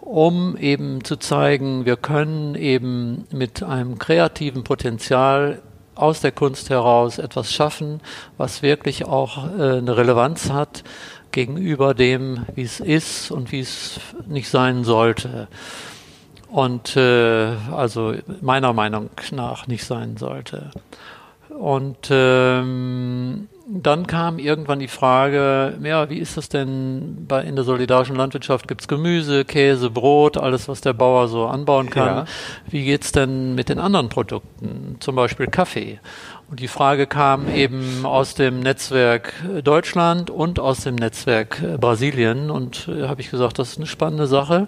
um 0.00 0.56
eben 0.56 1.04
zu 1.04 1.16
zeigen, 1.16 1.84
wir 1.84 1.96
können 1.96 2.54
eben 2.54 3.26
mit 3.30 3.62
einem 3.62 3.98
kreativen 3.98 4.64
Potenzial 4.64 5.60
aus 5.94 6.20
der 6.20 6.32
Kunst 6.32 6.70
heraus 6.70 7.18
etwas 7.18 7.52
schaffen, 7.52 8.00
was 8.38 8.62
wirklich 8.62 9.04
auch 9.04 9.44
äh, 9.58 9.78
eine 9.78 9.96
Relevanz 9.96 10.50
hat 10.50 10.84
gegenüber 11.32 11.94
dem, 11.94 12.46
wie 12.54 12.62
es 12.62 12.80
ist 12.80 13.30
und 13.30 13.52
wie 13.52 13.60
es 13.60 14.00
nicht 14.26 14.48
sein 14.48 14.84
sollte. 14.84 15.48
Und 16.48 16.96
äh, 16.96 17.52
also 17.72 18.14
meiner 18.40 18.72
Meinung 18.72 19.10
nach 19.32 19.66
nicht 19.66 19.84
sein 19.84 20.16
sollte. 20.16 20.70
Und 21.50 22.08
ähm, 22.10 23.48
dann 23.70 24.06
kam 24.06 24.38
irgendwann 24.38 24.78
die 24.78 24.88
Frage, 24.88 25.76
ja, 25.82 26.08
wie 26.08 26.18
ist 26.18 26.38
das 26.38 26.48
denn 26.48 27.26
bei, 27.28 27.42
in 27.42 27.54
der 27.54 27.64
solidarischen 27.64 28.16
Landwirtschaft? 28.16 28.66
Gibt 28.66 28.80
es 28.80 28.88
Gemüse, 28.88 29.44
Käse, 29.44 29.90
Brot, 29.90 30.38
alles, 30.38 30.68
was 30.68 30.80
der 30.80 30.94
Bauer 30.94 31.28
so 31.28 31.46
anbauen 31.46 31.90
kann? 31.90 32.06
Ja. 32.06 32.24
Wie 32.70 32.84
geht's 32.84 33.12
denn 33.12 33.54
mit 33.54 33.68
den 33.68 33.78
anderen 33.78 34.08
Produkten, 34.08 34.96
zum 35.00 35.16
Beispiel 35.16 35.48
Kaffee? 35.48 36.00
Und 36.50 36.60
die 36.60 36.68
Frage 36.68 37.06
kam 37.06 37.46
eben 37.54 38.06
aus 38.06 38.34
dem 38.34 38.60
Netzwerk 38.60 39.34
Deutschland 39.62 40.30
und 40.30 40.58
aus 40.58 40.80
dem 40.80 40.94
Netzwerk 40.94 41.62
Brasilien. 41.78 42.50
Und 42.50 42.88
äh, 42.88 43.06
habe 43.06 43.20
ich 43.20 43.30
gesagt, 43.30 43.58
das 43.58 43.72
ist 43.72 43.76
eine 43.76 43.86
spannende 43.86 44.26
Sache. 44.26 44.66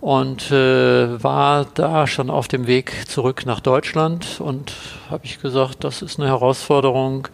Und 0.00 0.52
äh, 0.52 1.22
war 1.22 1.66
da 1.74 2.06
schon 2.06 2.30
auf 2.30 2.46
dem 2.46 2.68
Weg 2.68 3.08
zurück 3.08 3.44
nach 3.44 3.60
Deutschland 3.60 4.40
und 4.40 4.72
habe 5.10 5.26
ich 5.26 5.42
gesagt, 5.42 5.84
das 5.84 6.00
ist 6.00 6.18
eine 6.18 6.28
Herausforderung, 6.28 7.28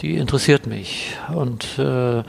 die 0.00 0.16
interessiert 0.16 0.66
mich. 0.66 1.14
Und 1.34 1.78
äh, 1.78 2.22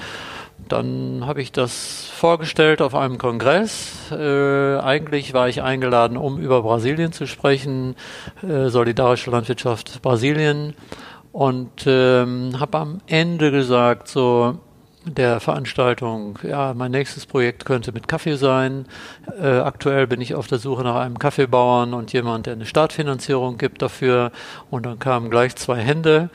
dann 0.68 1.24
habe 1.26 1.42
ich 1.42 1.52
das 1.52 2.06
vorgestellt 2.14 2.82
auf 2.82 2.96
einem 2.96 3.18
Kongress. 3.18 4.12
Äh, 4.12 4.78
eigentlich 4.78 5.34
war 5.34 5.50
ich 5.50 5.62
eingeladen, 5.62 6.18
um 6.18 6.40
über 6.40 6.62
Brasilien 6.62 7.12
zu 7.12 7.28
sprechen, 7.28 7.96
äh, 8.48 8.70
solidarische 8.70 9.32
Landwirtschaft 9.32 10.02
Brasilien. 10.02 10.76
Und 11.32 11.86
ähm, 11.86 12.60
habe 12.60 12.78
am 12.78 13.02
Ende 13.08 13.52
gesagt, 13.52 14.08
so 14.08 14.58
der 15.06 15.40
Veranstaltung, 15.40 16.40
ja, 16.44 16.74
mein 16.74 16.92
nächstes 16.92 17.26
Projekt 17.26 17.66
könnte 17.66 17.92
mit 17.92 18.08
Kaffee 18.08 18.36
sein. 18.36 18.86
Äh, 19.42 19.60
aktuell 19.60 20.08
bin 20.08 20.22
ich 20.22 20.36
auf 20.36 20.48
der 20.48 20.58
Suche 20.58 20.84
nach 20.84 20.96
einem 20.96 21.20
Kaffeebauern 21.20 21.94
und 21.94 22.14
jemand, 22.14 22.46
der 22.46 22.54
eine 22.54 22.66
Startfinanzierung 22.66 23.58
gibt 23.58 23.82
dafür. 23.82 24.32
Und 24.70 24.86
dann 24.86 25.00
kamen 25.00 25.30
gleich 25.30 25.56
zwei 25.56 25.80
Hände 25.80 26.30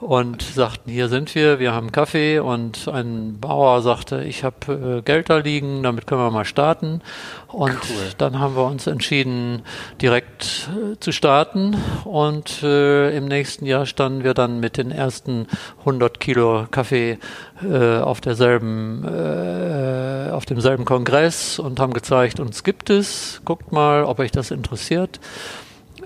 und 0.00 0.42
sagten, 0.42 0.90
hier 0.90 1.08
sind 1.08 1.34
wir, 1.34 1.58
wir 1.58 1.72
haben 1.72 1.90
Kaffee 1.90 2.38
und 2.38 2.86
ein 2.88 3.38
Bauer 3.40 3.82
sagte, 3.82 4.22
ich 4.22 4.44
habe 4.44 4.98
äh, 4.98 5.02
Geld 5.02 5.28
da 5.28 5.38
liegen, 5.38 5.82
damit 5.82 6.06
können 6.06 6.20
wir 6.20 6.30
mal 6.30 6.44
starten. 6.44 7.02
Und 7.48 7.72
cool. 7.72 8.10
dann 8.18 8.38
haben 8.38 8.54
wir 8.54 8.64
uns 8.66 8.86
entschieden, 8.86 9.62
direkt 10.00 10.68
äh, 10.70 10.98
zu 11.00 11.12
starten 11.12 11.76
und 12.04 12.62
äh, 12.62 13.16
im 13.16 13.24
nächsten 13.24 13.66
Jahr 13.66 13.86
standen 13.86 14.22
wir 14.22 14.34
dann 14.34 14.60
mit 14.60 14.76
den 14.76 14.92
ersten 14.92 15.46
100 15.80 16.20
Kilo 16.20 16.66
Kaffee 16.70 17.18
äh, 17.62 17.98
auf 17.98 18.20
derselben, 18.20 19.04
äh, 19.04 20.30
auf 20.30 20.46
demselben 20.46 20.84
Kongress 20.84 21.58
und 21.58 21.80
haben 21.80 21.92
gezeigt, 21.92 22.38
uns 22.38 22.62
gibt 22.62 22.90
es, 22.90 23.40
guckt 23.44 23.72
mal, 23.72 24.04
ob 24.04 24.20
euch 24.20 24.30
das 24.30 24.50
interessiert 24.50 25.18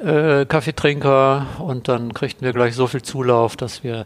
äh, 0.02 0.46
Kaffeetrinker 0.46 1.46
und 1.58 1.88
dann 1.88 2.12
kriegten 2.12 2.44
wir 2.44 2.52
gleich 2.52 2.74
so 2.74 2.86
viel 2.86 3.02
Zulauf, 3.02 3.56
dass 3.56 3.84
wir 3.84 4.04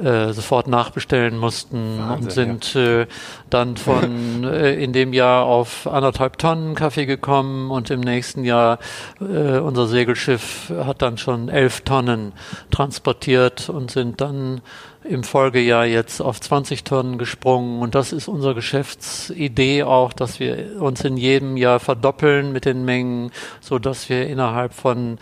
äh, 0.00 0.32
sofort 0.32 0.68
nachbestellen 0.68 1.36
mussten 1.36 1.98
Wahnsinn, 1.98 2.50
und 2.50 2.64
sind 2.64 2.74
ja. 2.74 3.00
äh, 3.02 3.06
dann 3.50 3.76
von 3.76 4.44
äh, 4.52 4.74
in 4.74 4.92
dem 4.92 5.12
Jahr 5.12 5.44
auf 5.44 5.86
anderthalb 5.86 6.38
Tonnen 6.38 6.74
Kaffee 6.74 7.06
gekommen 7.06 7.70
und 7.70 7.90
im 7.90 8.00
nächsten 8.00 8.44
Jahr 8.44 8.78
äh, 9.20 9.58
unser 9.58 9.86
Segelschiff 9.86 10.72
hat 10.84 11.02
dann 11.02 11.18
schon 11.18 11.48
elf 11.48 11.80
Tonnen 11.82 12.32
transportiert 12.70 13.68
und 13.68 13.90
sind 13.90 14.20
dann 14.20 14.60
im 15.04 15.24
Folgejahr 15.24 15.86
jetzt 15.86 16.20
auf 16.20 16.40
20 16.40 16.84
Tonnen 16.84 17.18
gesprungen. 17.18 17.80
Und 17.80 17.94
das 17.94 18.12
ist 18.12 18.28
unsere 18.28 18.54
Geschäftsidee 18.54 19.82
auch, 19.82 20.12
dass 20.12 20.40
wir 20.40 20.80
uns 20.80 21.04
in 21.04 21.16
jedem 21.16 21.56
Jahr 21.56 21.80
verdoppeln 21.80 22.52
mit 22.52 22.64
den 22.64 22.84
Mengen, 22.84 23.32
so 23.60 23.78
dass 23.78 24.08
wir 24.08 24.26
innerhalb 24.26 24.74
von 24.74 25.18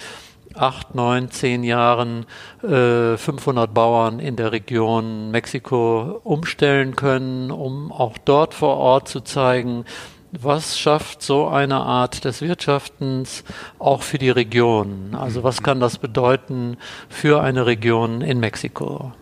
acht, 0.54 0.94
neun, 0.94 1.30
zehn 1.30 1.62
Jahren 1.64 2.26
äh, 2.62 3.16
500 3.16 3.72
Bauern 3.72 4.18
in 4.18 4.36
der 4.36 4.52
Region 4.52 5.30
Mexiko 5.30 6.20
umstellen 6.24 6.96
können, 6.96 7.50
um 7.50 7.92
auch 7.92 8.18
dort 8.18 8.54
vor 8.54 8.76
Ort 8.76 9.08
zu 9.08 9.20
zeigen, 9.20 9.84
was 10.32 10.78
schafft 10.78 11.22
so 11.22 11.48
eine 11.48 11.80
Art 11.80 12.24
des 12.24 12.40
Wirtschaftens 12.40 13.42
auch 13.78 14.02
für 14.02 14.18
die 14.18 14.30
Region? 14.30 15.16
Also 15.18 15.42
was 15.42 15.62
kann 15.62 15.80
das 15.80 15.98
bedeuten 15.98 16.76
für 17.08 17.40
eine 17.40 17.66
Region 17.66 18.20
in 18.20 18.38
Mexiko? 18.38 19.12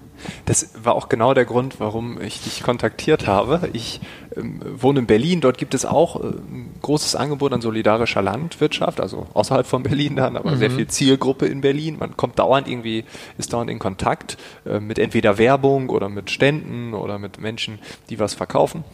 Das 0.44 0.70
war 0.82 0.94
auch 0.94 1.08
genau 1.08 1.34
der 1.34 1.44
Grund, 1.44 1.80
warum 1.80 2.20
ich 2.20 2.42
dich 2.42 2.62
kontaktiert 2.62 3.26
habe. 3.26 3.68
Ich 3.72 4.00
ähm, 4.37 4.60
wohne 4.76 5.00
in 5.00 5.06
Berlin, 5.06 5.40
dort 5.40 5.58
gibt 5.58 5.75
es 5.75 5.84
auch 5.84 6.16
äh, 6.16 6.28
ein 6.28 6.75
großes 6.82 7.16
Angebot 7.16 7.52
an 7.52 7.60
solidarischer 7.60 8.22
Landwirtschaft, 8.22 9.00
also 9.00 9.26
außerhalb 9.34 9.66
von 9.66 9.82
Berlin 9.82 10.16
dann, 10.16 10.37
aber 10.37 10.52
mhm. 10.52 10.56
sehr 10.56 10.70
viel 10.70 10.87
Zielgruppe 10.87 11.46
in 11.46 11.60
Berlin. 11.60 11.96
Man 11.98 12.16
kommt 12.16 12.38
dauernd 12.38 12.68
irgendwie, 12.68 13.04
ist 13.37 13.52
dauernd 13.52 13.70
in 13.70 13.78
Kontakt 13.78 14.37
äh, 14.66 14.80
mit 14.80 14.98
entweder 14.98 15.38
Werbung 15.38 15.90
oder 15.90 16.08
mit 16.08 16.30
Ständen 16.30 16.94
oder 16.94 17.18
mit 17.18 17.40
Menschen, 17.40 17.78
die 18.10 18.18
was 18.18 18.34
verkaufen. 18.34 18.84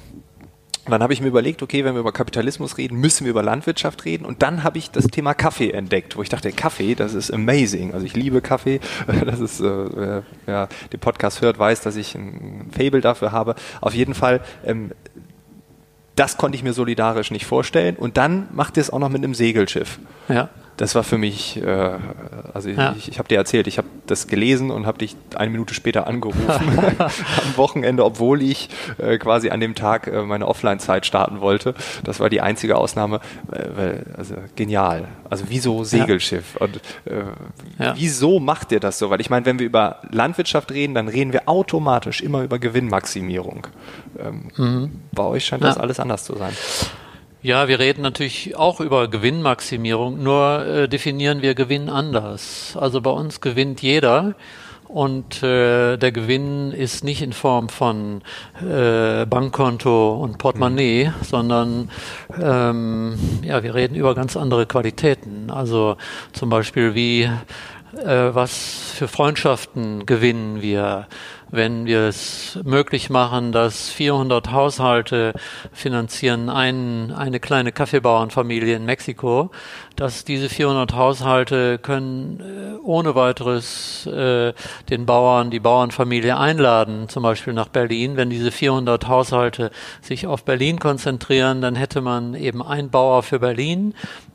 Und 0.84 0.90
dann 0.90 1.02
habe 1.02 1.12
ich 1.14 1.20
mir 1.20 1.28
überlegt, 1.28 1.62
okay, 1.62 1.84
wenn 1.84 1.94
wir 1.94 2.00
über 2.00 2.12
Kapitalismus 2.12 2.76
reden, 2.76 2.98
müssen 2.98 3.24
wir 3.24 3.30
über 3.30 3.42
Landwirtschaft 3.42 4.04
reden. 4.04 4.26
Und 4.26 4.42
dann 4.42 4.64
habe 4.64 4.76
ich 4.76 4.90
das 4.90 5.06
Thema 5.06 5.32
Kaffee 5.32 5.70
entdeckt, 5.70 6.16
wo 6.16 6.22
ich 6.22 6.28
dachte, 6.28 6.52
Kaffee, 6.52 6.94
das 6.94 7.14
ist 7.14 7.32
amazing. 7.32 7.94
Also 7.94 8.04
ich 8.04 8.14
liebe 8.14 8.40
Kaffee. 8.40 8.80
Das 9.24 9.40
ist, 9.40 9.60
äh, 9.60 10.22
wer 10.44 10.68
den 10.92 11.00
Podcast 11.00 11.40
hört, 11.40 11.58
weiß, 11.58 11.80
dass 11.80 11.96
ich 11.96 12.14
ein 12.14 12.70
Fable 12.76 13.00
dafür 13.00 13.32
habe. 13.32 13.54
Auf 13.80 13.94
jeden 13.94 14.14
Fall, 14.14 14.42
ähm, 14.64 14.92
das 16.14 16.36
konnte 16.36 16.56
ich 16.56 16.62
mir 16.62 16.72
solidarisch 16.72 17.30
nicht 17.30 17.46
vorstellen. 17.46 17.96
Und 17.96 18.16
dann 18.16 18.48
macht 18.52 18.76
ihr 18.76 18.82
es 18.82 18.90
auch 18.90 18.98
noch 18.98 19.08
mit 19.08 19.24
einem 19.24 19.34
Segelschiff. 19.34 19.98
Ja 20.28 20.50
das 20.76 20.94
war 20.94 21.04
für 21.04 21.18
mich, 21.18 21.62
äh, 21.62 21.98
also 22.52 22.68
ja. 22.68 22.94
ich, 22.96 23.08
ich 23.08 23.18
habe 23.18 23.28
dir 23.28 23.38
erzählt, 23.38 23.66
ich 23.66 23.78
habe 23.78 23.88
das 24.06 24.26
gelesen 24.26 24.70
und 24.70 24.86
habe 24.86 24.98
dich 24.98 25.16
eine 25.34 25.50
Minute 25.50 25.74
später 25.74 26.06
angerufen 26.06 26.46
am 26.98 27.56
Wochenende, 27.56 28.04
obwohl 28.04 28.42
ich 28.42 28.68
äh, 28.98 29.18
quasi 29.18 29.50
an 29.50 29.60
dem 29.60 29.74
Tag 29.74 30.06
äh, 30.06 30.22
meine 30.22 30.46
Offline-Zeit 30.46 31.06
starten 31.06 31.40
wollte. 31.40 31.74
Das 32.04 32.20
war 32.20 32.30
die 32.30 32.40
einzige 32.40 32.76
Ausnahme. 32.76 33.20
Äh, 33.50 34.00
also 34.16 34.36
genial. 34.56 35.08
Also 35.28 35.44
wieso 35.48 35.84
Segelschiff? 35.84 36.54
Ja. 36.54 36.66
Und 36.66 36.76
äh, 37.06 37.82
ja. 37.82 37.94
wieso 37.96 38.40
macht 38.40 38.72
ihr 38.72 38.80
das 38.80 38.98
so? 38.98 39.10
Weil 39.10 39.20
ich 39.20 39.30
meine, 39.30 39.46
wenn 39.46 39.58
wir 39.58 39.66
über 39.66 40.00
Landwirtschaft 40.10 40.72
reden, 40.72 40.94
dann 40.94 41.08
reden 41.08 41.32
wir 41.32 41.48
automatisch 41.48 42.20
immer 42.20 42.42
über 42.42 42.58
Gewinnmaximierung. 42.58 43.66
Ähm, 44.18 44.48
mhm. 44.56 44.90
Bei 45.12 45.24
euch 45.24 45.44
scheint 45.44 45.64
das 45.64 45.78
alles 45.78 46.00
anders 46.00 46.24
zu 46.24 46.36
sein. 46.36 46.52
Ja, 47.44 47.68
wir 47.68 47.78
reden 47.78 48.00
natürlich 48.00 48.56
auch 48.56 48.80
über 48.80 49.06
Gewinnmaximierung, 49.06 50.22
nur 50.22 50.64
äh, 50.64 50.88
definieren 50.88 51.42
wir 51.42 51.54
Gewinn 51.54 51.90
anders. 51.90 52.74
Also 52.80 53.02
bei 53.02 53.10
uns 53.10 53.42
gewinnt 53.42 53.82
jeder 53.82 54.34
und 54.88 55.42
äh, 55.42 55.98
der 55.98 56.10
Gewinn 56.10 56.72
ist 56.72 57.04
nicht 57.04 57.20
in 57.20 57.34
Form 57.34 57.68
von 57.68 58.22
äh, 58.62 59.26
Bankkonto 59.26 60.14
und 60.14 60.38
Portemonnaie, 60.38 61.08
mhm. 61.08 61.22
sondern 61.22 61.90
ähm, 62.40 63.18
ja, 63.42 63.62
wir 63.62 63.74
reden 63.74 63.94
über 63.94 64.14
ganz 64.14 64.38
andere 64.38 64.64
Qualitäten. 64.64 65.50
Also 65.50 65.98
zum 66.32 66.48
Beispiel 66.48 66.94
wie 66.94 67.24
äh, 67.24 68.34
was 68.34 68.92
für 68.94 69.06
Freundschaften 69.06 70.06
gewinnen 70.06 70.62
wir, 70.62 71.08
wenn 71.54 71.86
wir 71.86 72.00
es 72.00 72.58
möglich 72.64 73.10
machen, 73.10 73.52
dass 73.52 73.88
400 73.90 74.50
Haushalte 74.50 75.32
finanzieren 75.72 76.48
einen, 76.48 77.12
eine 77.12 77.38
kleine 77.38 77.70
Kaffeebauernfamilie 77.70 78.74
in 78.74 78.84
Mexiko, 78.84 79.50
dass 79.94 80.24
diese 80.24 80.48
400 80.48 80.94
Haushalte 80.94 81.78
können 81.78 82.40
äh, 82.40 82.78
ohne 82.84 83.14
weiteres 83.14 84.06
äh, 84.06 84.52
den 84.90 85.06
Bauern, 85.06 85.50
die 85.50 85.60
Bauernfamilie 85.60 86.36
einladen, 86.36 87.08
zum 87.08 87.22
Beispiel 87.22 87.52
nach 87.52 87.68
Berlin. 87.68 88.16
Wenn 88.16 88.30
diese 88.30 88.50
400 88.50 89.06
Haushalte 89.06 89.70
sich 90.02 90.26
auf 90.26 90.44
Berlin 90.44 90.80
konzentrieren, 90.80 91.60
dann 91.60 91.76
hätte 91.76 92.00
man 92.00 92.34
eben 92.34 92.62
ein 92.62 92.90
Bauer 92.90 93.22
für 93.22 93.38
Berlin, 93.38 93.94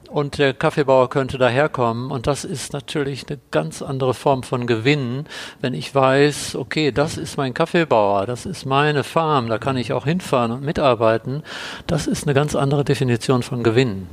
und 0.10 0.38
der 0.38 0.54
Kaffeebauer 0.54 1.10
könnte 1.10 1.38
daherkommen. 1.38 2.12
Und 2.12 2.28
das 2.28 2.44
ist 2.44 2.74
natürlich 2.74 3.28
eine 3.28 3.40
ganz 3.52 3.82
andere 3.82 4.14
Form 4.14 4.44
von 4.44 4.68
Gewinn, 4.68 5.26
wenn 5.62 5.74
ich 5.74 5.94
weiß, 5.94 6.56
okay, 6.56 6.92
das 6.92 7.18
ist 7.18 7.38
mein 7.38 7.54
Kaffeebauer, 7.54 8.26
das 8.26 8.46
ist 8.46 8.66
meine 8.66 9.04
Farm, 9.04 9.48
da 9.48 9.58
kann 9.58 9.78
ich 9.78 9.94
auch 9.94 10.06
hinfahren 10.06 10.52
und 10.52 10.64
mitarbeiten. 10.64 11.44
Das 11.88 12.08
ist 12.08 12.26
eine 12.26 12.34
ganz 12.34 12.56
andere 12.56 12.84
Definition 12.84 13.44
von 13.44 13.64
Gewinn. 13.64 14.08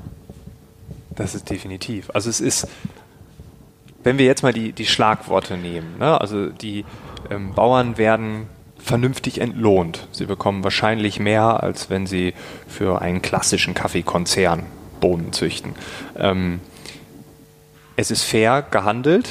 Das 1.14 1.34
ist 1.34 1.48
definitiv. 1.48 2.10
Also 2.12 2.28
es 2.28 2.40
ist, 2.40 2.68
wenn 4.04 4.18
wir 4.18 4.26
jetzt 4.26 4.42
mal 4.42 4.52
die, 4.52 4.72
die 4.72 4.86
Schlagworte 4.86 5.56
nehmen, 5.56 5.98
ne? 5.98 6.20
also 6.20 6.48
die 6.48 6.84
ähm, 7.30 7.54
Bauern 7.54 7.96
werden 7.96 8.48
vernünftig 8.78 9.40
entlohnt. 9.40 10.06
Sie 10.12 10.26
bekommen 10.26 10.62
wahrscheinlich 10.62 11.18
mehr, 11.18 11.62
als 11.62 11.90
wenn 11.90 12.06
sie 12.06 12.34
für 12.68 13.00
einen 13.00 13.22
klassischen 13.22 13.74
Kaffeekonzern 13.74 14.64
Bohnen 15.00 15.32
züchten. 15.32 15.74
Ähm, 16.16 16.60
es 17.96 18.10
ist 18.10 18.22
fair 18.24 18.62
gehandelt, 18.62 19.30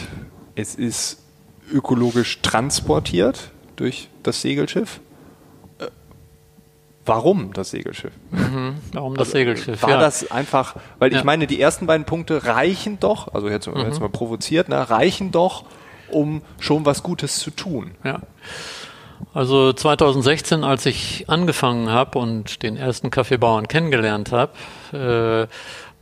es 0.56 0.76
ist 0.76 1.20
ökologisch 1.72 2.42
transportiert 2.42 3.52
durch 3.76 4.10
das 4.24 4.42
Segelschiff. 4.42 5.00
Äh, 5.80 5.88
warum 7.06 7.54
das 7.54 7.72
Segelschiff? 7.72 8.14
Mhm, 8.32 8.76
warum 8.94 9.16
das 9.16 9.28
also, 9.28 9.38
Segelschiff? 9.38 9.82
War 9.84 9.92
ja. 9.92 10.00
das 10.00 10.32
einfach, 10.32 10.76
weil 11.00 11.12
ja. 11.12 11.20
ich 11.20 11.24
meine, 11.24 11.48
die 11.48 11.60
ersten 11.60 11.86
beiden 11.86 12.06
Punkte 12.06 12.46
reichen 12.46 13.00
doch, 13.00 13.34
also 13.34 13.50
jetzt, 13.50 13.68
mhm. 13.68 13.78
jetzt 13.80 14.00
mal 14.00 14.10
provoziert, 14.10 14.70
ne, 14.70 14.90
reichen 14.90 15.32
doch, 15.32 15.66
um 16.10 16.42
schon 16.60 16.86
was 16.86 17.04
Gutes 17.04 17.38
zu 17.38 17.52
tun. 17.52 17.92
Ja. 18.04 18.22
Also 19.34 19.74
2016, 19.74 20.64
als 20.64 20.86
ich 20.86 21.26
angefangen 21.28 21.90
habe 21.90 22.20
und 22.20 22.64
den 22.64 22.78
ersten 22.78 23.12
Kaffeebauern 23.12 23.68
kennengelernt 23.68 24.32
habe, 24.32 24.54
äh, 24.94 25.48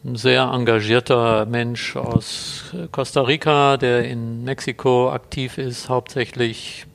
ein 0.05 0.15
sehr 0.15 0.43
engagierter 0.43 1.45
Mensch 1.45 1.95
aus 1.95 2.65
Costa 2.91 3.21
Rica, 3.21 3.77
der 3.77 4.05
in 4.05 4.43
Mexiko 4.43 5.11
aktiv 5.11 5.57
ist, 5.57 5.89
hauptsächlich 5.89 6.85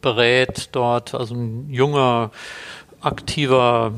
berät 0.00 0.70
dort, 0.72 1.14
also 1.14 1.34
ein 1.34 1.70
junger, 1.70 2.32
aktiver 3.00 3.92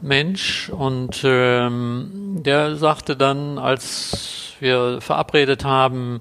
Mensch. 0.00 0.70
Und 0.70 1.22
ähm, 1.24 2.40
der 2.44 2.76
sagte 2.76 3.16
dann, 3.16 3.58
als 3.58 4.54
wir 4.60 5.00
verabredet 5.00 5.64
haben, 5.64 6.20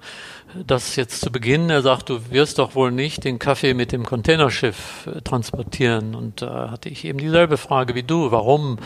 das 0.65 0.95
jetzt 0.95 1.21
zu 1.21 1.31
Beginn. 1.31 1.69
Er 1.69 1.81
sagt, 1.81 2.09
du 2.09 2.31
wirst 2.31 2.59
doch 2.59 2.75
wohl 2.75 2.91
nicht 2.91 3.23
den 3.23 3.39
Kaffee 3.39 3.73
mit 3.73 3.91
dem 3.91 4.05
Containerschiff 4.05 5.07
äh, 5.07 5.21
transportieren. 5.21 6.15
Und 6.15 6.41
da 6.41 6.71
hatte 6.71 6.89
ich 6.89 7.05
eben 7.05 7.19
dieselbe 7.19 7.57
Frage 7.57 7.95
wie 7.95 8.03
du. 8.03 8.31
Warum? 8.31 8.77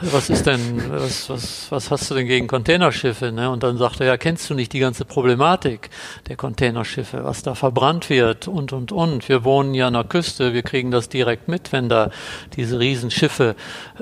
Was 0.00 0.30
ist 0.30 0.46
denn, 0.46 0.82
was, 0.90 1.28
was, 1.28 1.66
was 1.70 1.90
hast 1.90 2.10
du 2.10 2.14
denn 2.14 2.26
gegen 2.26 2.46
Containerschiffe? 2.46 3.32
Ne? 3.32 3.50
Und 3.50 3.62
dann 3.62 3.78
sagt 3.78 4.00
er, 4.00 4.06
ja, 4.06 4.16
kennst 4.16 4.48
du 4.50 4.54
nicht 4.54 4.72
die 4.72 4.78
ganze 4.78 5.04
Problematik 5.04 5.90
der 6.28 6.36
Containerschiffe, 6.36 7.24
was 7.24 7.42
da 7.42 7.54
verbrannt 7.54 8.10
wird 8.10 8.48
und, 8.48 8.72
und, 8.72 8.92
und. 8.92 9.28
Wir 9.28 9.44
wohnen 9.44 9.74
ja 9.74 9.88
an 9.88 9.94
der 9.94 10.04
Küste, 10.04 10.54
wir 10.54 10.62
kriegen 10.62 10.90
das 10.90 11.08
direkt 11.08 11.48
mit, 11.48 11.72
wenn 11.72 11.88
da 11.88 12.10
diese 12.56 12.78
Riesenschiffe 12.78 13.56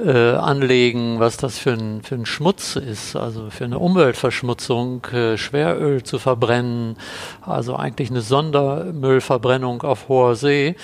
äh, 0.04 0.34
anlegen, 0.34 1.20
was 1.20 1.36
das 1.36 1.58
für 1.58 1.72
ein, 1.72 2.02
für 2.02 2.16
ein 2.16 2.26
Schmutz 2.26 2.76
ist, 2.76 3.16
also 3.16 3.50
für 3.50 3.64
eine 3.64 3.78
Umweltverschmutzung, 3.78 5.04
äh, 5.06 5.36
Schweröl 5.38 6.02
zu 6.02 6.18
verbrennen, 6.18 6.96
also 7.42 7.76
eigentlich 7.76 8.10
eine 8.10 8.20
Sondermüllverbrennung 8.20 9.82
auf 9.82 10.08
hoher 10.08 10.34
See. 10.36 10.76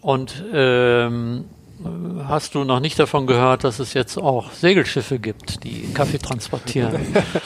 Und 0.00 0.44
ähm, 0.52 1.44
hast 2.28 2.54
du 2.54 2.64
noch 2.64 2.80
nicht 2.80 2.98
davon 2.98 3.26
gehört, 3.26 3.64
dass 3.64 3.78
es 3.78 3.94
jetzt 3.94 4.16
auch 4.16 4.50
Segelschiffe 4.52 5.18
gibt, 5.18 5.64
die 5.64 5.92
Kaffee 5.92 6.18
transportieren. 6.18 6.94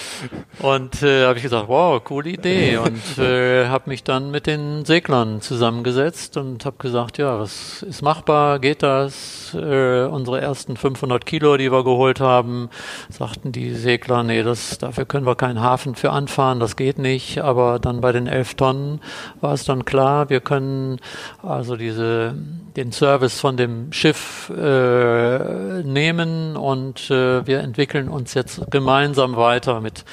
und 0.62 1.02
äh, 1.02 1.26
habe 1.26 1.38
ich 1.38 1.42
gesagt, 1.42 1.68
wow, 1.68 2.02
coole 2.02 2.30
Idee. 2.30 2.76
Und 2.76 3.18
äh, 3.18 3.66
habe 3.68 3.90
mich 3.90 4.04
dann 4.04 4.30
mit 4.30 4.46
den 4.46 4.84
Seglern 4.84 5.40
zusammengesetzt 5.40 6.36
und 6.36 6.64
habe 6.64 6.76
gesagt, 6.78 7.18
ja, 7.18 7.38
was 7.38 7.82
ist 7.82 8.02
machbar, 8.02 8.58
geht 8.58 8.82
das? 8.82 9.54
Äh, 9.54 10.04
unsere 10.04 10.40
ersten 10.40 10.76
500 10.76 11.26
Kilo, 11.26 11.56
die 11.56 11.72
wir 11.72 11.84
geholt 11.84 12.20
haben, 12.20 12.70
sagten 13.08 13.52
die 13.52 13.74
Segler, 13.74 14.22
nee, 14.22 14.42
das, 14.42 14.78
dafür 14.78 15.04
können 15.04 15.26
wir 15.26 15.36
keinen 15.36 15.60
Hafen 15.60 15.94
für 15.94 16.10
anfahren, 16.10 16.60
das 16.60 16.76
geht 16.76 16.98
nicht. 16.98 17.38
Aber 17.38 17.78
dann 17.78 18.00
bei 18.00 18.12
den 18.12 18.26
11 18.26 18.54
Tonnen 18.54 19.00
war 19.40 19.52
es 19.52 19.64
dann 19.64 19.84
klar, 19.84 20.30
wir 20.30 20.40
können 20.40 21.00
also 21.42 21.76
diese 21.76 22.34
den 22.76 22.92
Service 22.92 23.40
von 23.40 23.56
dem 23.56 23.92
Schiff 23.92 24.25
äh, 24.50 25.82
nehmen 25.82 26.56
und 26.56 27.10
äh, 27.10 27.46
wir 27.46 27.60
entwickeln 27.60 28.08
uns 28.08 28.34
jetzt 28.34 28.70
gemeinsam 28.70 29.36
weiter 29.36 29.80
mit, 29.80 30.04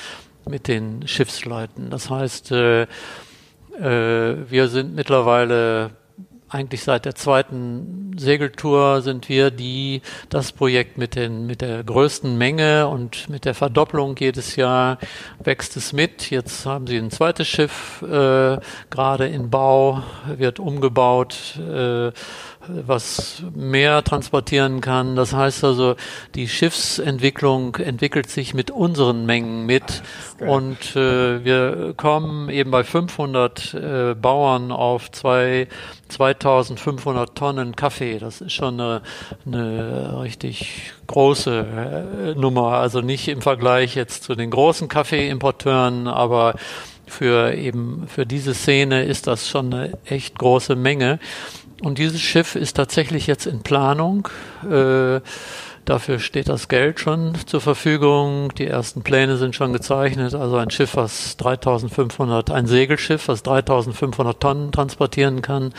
mit 0.48 0.68
den 0.68 1.08
Schiffsleuten. 1.08 1.90
Das 1.90 2.10
heißt, 2.10 2.52
äh, 2.52 2.84
äh, 2.84 4.36
wir 4.50 4.68
sind 4.68 4.96
mittlerweile 4.96 5.92
eigentlich 6.54 6.84
seit 6.84 7.06
der 7.06 7.16
zweiten 7.16 8.16
Segeltour 8.16 9.02
sind 9.02 9.28
wir 9.28 9.50
die, 9.50 10.02
das 10.30 10.52
Projekt 10.52 11.00
mit, 11.00 11.16
den, 11.16 11.48
mit 11.48 11.62
der 11.62 11.84
größten 11.84 12.38
Menge 12.38 12.88
und 12.88 13.28
mit 13.28 13.46
der 13.46 13.56
Verdopplung 13.56 14.16
jedes 14.20 14.56
Jahr 14.56 15.00
wächst 15.44 15.76
es 15.78 15.94
mit. 15.94 16.30
Jetzt 16.30 16.68
haben 16.68 16.86
sie 16.86 16.98
ein 16.98 17.10
zweites 17.10 17.48
Schiff 17.48 18.04
äh, 18.04 18.60
gerade 18.92 19.28
in 19.28 19.50
Bau, 19.50 20.04
wird 20.28 20.60
umgebaut. 20.60 21.58
Äh, 21.58 22.12
was 22.68 23.44
mehr 23.56 24.04
transportieren 24.04 24.82
kann. 24.82 25.16
Das 25.16 25.34
heißt 25.34 25.64
also, 25.64 25.96
die 26.36 26.48
Schiffsentwicklung 26.48 27.76
entwickelt 27.76 28.30
sich 28.30 28.54
mit 28.54 28.72
unseren 28.72 29.26
Mengen 29.26 29.66
mit 29.66 30.04
und 30.40 30.96
äh, 30.96 31.44
wir 31.44 31.94
kommen 31.96 32.50
eben 32.50 32.72
bei 32.72 32.84
500 32.84 33.74
äh, 33.74 34.16
Bauern 34.16 34.72
auf 34.72 35.12
zwei 35.12 35.68
2500 36.10 37.36
Tonnen 37.36 37.76
Kaffee. 37.76 38.20
Das 38.20 38.42
ist 38.42 38.54
schon 38.54 38.80
eine, 38.80 39.02
eine 39.46 40.22
richtig 40.22 40.94
große 41.08 42.34
äh, 42.36 42.40
Nummer. 42.40 42.74
Also 42.74 43.02
nicht 43.02 43.28
im 43.28 43.42
Vergleich 43.42 43.96
jetzt 43.96 44.24
zu 44.24 44.36
den 44.36 44.50
großen 44.50 44.88
Kaffeeimporteuren, 44.88 46.08
aber 46.08 46.56
für 47.06 47.54
eben 47.54 48.08
für 48.08 48.26
diese 48.26 48.54
Szene 48.54 49.04
ist 49.04 49.28
das 49.28 49.48
schon 49.48 49.74
eine 49.74 49.98
echt 50.06 50.38
große 50.40 50.76
Menge. 50.76 51.20
Und 51.84 51.98
dieses 51.98 52.22
Schiff 52.22 52.56
ist 52.56 52.78
tatsächlich 52.78 53.28
jetzt 53.28 53.46
in 53.46 53.62
Planung. 53.62 54.30
Äh, 54.64 55.20
Dafür 55.86 56.20
steht 56.20 56.48
das 56.48 56.70
Geld 56.70 57.02
schon 57.02 57.34
zur 57.46 57.60
Verfügung. 57.60 58.54
Die 58.56 58.66
ersten 58.66 59.02
Pläne 59.02 59.36
sind 59.36 59.54
schon 59.54 59.74
gezeichnet. 59.74 60.34
Also 60.34 60.56
ein 60.56 60.70
Schiff, 60.70 60.96
was 60.96 61.36
3500, 61.36 62.52
ein 62.52 62.68
Segelschiff, 62.68 63.28
was 63.28 63.44
3500 63.44 64.40
Tonnen 64.40 64.72
transportieren 64.72 65.42
kann. 65.42 65.74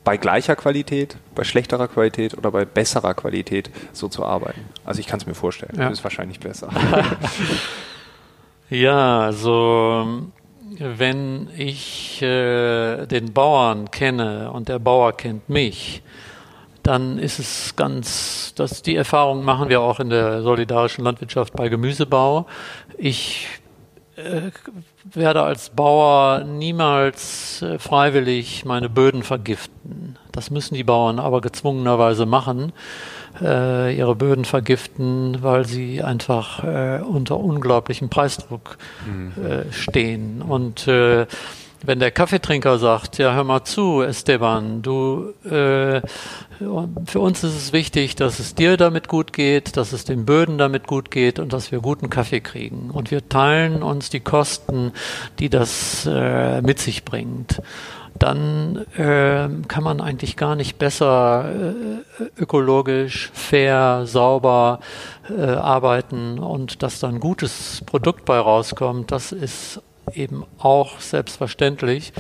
bei 0.04 0.16
gleicher 0.16 0.56
Qualität, 0.56 1.16
bei 1.34 1.44
schlechterer 1.44 1.88
Qualität 1.88 2.36
oder 2.36 2.50
bei 2.50 2.64
besserer 2.64 3.14
Qualität 3.14 3.70
so 3.92 4.08
zu 4.08 4.24
arbeiten? 4.24 4.64
Also 4.84 5.00
ich 5.00 5.06
kann 5.06 5.20
es 5.20 5.26
mir 5.26 5.34
vorstellen, 5.34 5.78
ja. 5.78 5.88
ist 5.88 6.02
wahrscheinlich 6.02 6.40
besser. 6.40 6.70
ja, 8.70 9.20
also 9.20 10.24
wenn 10.78 11.48
ich 11.56 12.22
äh, 12.22 13.06
den 13.06 13.32
Bauern 13.32 13.90
kenne 13.90 14.50
und 14.52 14.68
der 14.68 14.78
Bauer 14.78 15.12
kennt 15.12 15.48
mich, 15.48 16.02
dann 16.82 17.18
ist 17.18 17.38
es 17.38 17.76
ganz, 17.76 18.54
dass 18.54 18.82
die 18.82 18.96
Erfahrung 18.96 19.44
machen 19.44 19.68
wir 19.68 19.82
auch 19.82 20.00
in 20.00 20.08
der 20.08 20.42
solidarischen 20.42 21.04
Landwirtschaft 21.04 21.52
bei 21.52 21.68
Gemüsebau. 21.68 22.46
Ich 22.96 23.59
äh, 24.20 24.50
werde 25.04 25.42
als 25.42 25.70
Bauer 25.70 26.44
niemals 26.44 27.62
äh, 27.62 27.78
freiwillig 27.78 28.64
meine 28.64 28.88
Böden 28.88 29.22
vergiften. 29.22 30.16
Das 30.32 30.50
müssen 30.50 30.74
die 30.74 30.84
Bauern 30.84 31.18
aber 31.18 31.40
gezwungenerweise 31.40 32.26
machen, 32.26 32.72
äh, 33.40 33.96
ihre 33.96 34.14
Böden 34.14 34.44
vergiften, 34.44 35.42
weil 35.42 35.66
sie 35.66 36.02
einfach 36.02 36.64
äh, 36.64 37.00
unter 37.02 37.38
unglaublichem 37.38 38.08
Preisdruck 38.08 38.78
mhm. 39.06 39.32
Äh, 39.42 39.72
stehen. 39.72 40.42
Und 40.42 40.86
wenn 41.84 41.98
der 41.98 42.10
Kaffeetrinker 42.10 42.78
sagt, 42.78 43.18
ja, 43.18 43.34
hör 43.34 43.44
mal 43.44 43.64
zu, 43.64 44.02
Esteban, 44.02 44.82
du, 44.82 45.32
äh, 45.44 46.02
für 47.06 47.20
uns 47.20 47.42
ist 47.42 47.56
es 47.56 47.72
wichtig, 47.72 48.16
dass 48.16 48.38
es 48.38 48.54
dir 48.54 48.76
damit 48.76 49.08
gut 49.08 49.32
geht, 49.32 49.76
dass 49.76 49.92
es 49.92 50.04
den 50.04 50.26
Böden 50.26 50.58
damit 50.58 50.86
gut 50.86 51.10
geht 51.10 51.38
und 51.38 51.52
dass 51.52 51.72
wir 51.72 51.80
guten 51.80 52.10
Kaffee 52.10 52.40
kriegen. 52.40 52.90
Und 52.90 53.10
wir 53.10 53.28
teilen 53.28 53.82
uns 53.82 54.10
die 54.10 54.20
Kosten, 54.20 54.92
die 55.38 55.48
das 55.48 56.06
äh, 56.10 56.60
mit 56.62 56.78
sich 56.78 57.04
bringt. 57.04 57.62
Dann 58.18 58.84
äh, 58.98 59.48
kann 59.68 59.82
man 59.82 60.02
eigentlich 60.02 60.36
gar 60.36 60.54
nicht 60.54 60.78
besser 60.78 61.50
äh, 61.50 62.24
ökologisch, 62.38 63.30
fair, 63.32 64.02
sauber 64.04 64.80
äh, 65.30 65.42
arbeiten 65.42 66.38
und 66.38 66.82
dass 66.82 67.00
dann 67.00 67.20
gutes 67.20 67.82
Produkt 67.86 68.26
bei 68.26 68.38
rauskommt. 68.38 69.10
Das 69.10 69.32
ist 69.32 69.80
eben 70.14 70.44
auch 70.58 71.00
selbstverständlich. 71.00 72.12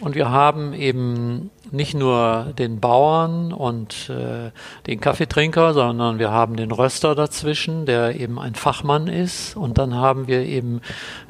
Und 0.00 0.14
wir 0.14 0.30
haben 0.30 0.74
eben 0.74 1.50
nicht 1.70 1.94
nur 1.94 2.52
den 2.58 2.80
Bauern 2.80 3.52
und 3.52 4.10
äh, 4.10 4.50
den 4.86 5.00
Kaffeetrinker, 5.00 5.72
sondern 5.72 6.18
wir 6.18 6.30
haben 6.30 6.56
den 6.56 6.70
Röster 6.70 7.14
dazwischen, 7.14 7.86
der 7.86 8.20
eben 8.20 8.38
ein 8.38 8.54
Fachmann 8.54 9.06
ist. 9.06 9.56
Und 9.56 9.78
dann 9.78 9.94
haben 9.94 10.26
wir 10.26 10.40
eben 10.40 10.82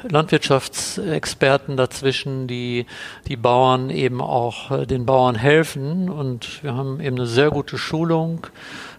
Landwirtschaftsexperten 0.03 1.77
dazwischen, 1.77 2.49
die 2.49 2.87
die 3.29 3.37
Bauern 3.37 3.89
eben 3.89 4.21
auch 4.21 4.73
äh, 4.73 4.85
den 4.87 5.07
Bauern 5.07 5.37
helfen. 5.37 6.11
Und 6.11 6.65
wir 6.65 6.75
haben 6.75 7.01
eben 7.01 7.17
eine 7.17 7.27
sehr 7.27 7.51
gute 7.51 7.79
Schulung 7.79 8.49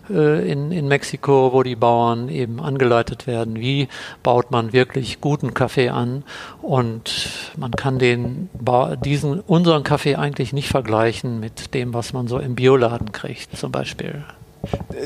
äh, 0.10 0.50
in, 0.50 0.72
in 0.72 0.88
Mexiko, 0.88 1.52
wo 1.54 1.64
die 1.64 1.76
Bauern 1.76 2.30
eben 2.30 2.60
angeleitet 2.60 3.28
werden, 3.28 3.60
wie 3.60 3.88
baut 4.24 4.52
man 4.52 4.74
wirklich 4.74 5.22
guten 5.22 5.54
Kaffee 5.54 5.90
an. 5.90 6.24
Und 6.62 7.30
man 7.58 7.72
kann 7.72 8.00
den, 8.00 8.50
diesen, 9.04 9.40
unseren 9.42 9.84
Kaffee 9.84 10.16
eigentlich 10.16 10.54
nicht 10.54 10.70
vergleichen 10.70 11.40
mit 11.40 11.74
dem, 11.74 11.94
was 11.94 12.14
man 12.14 12.28
so 12.28 12.40
im 12.40 12.56
Bioladen 12.56 13.12
kriegt, 13.12 13.58
zum 13.58 13.72
Beispiel. 13.72 14.24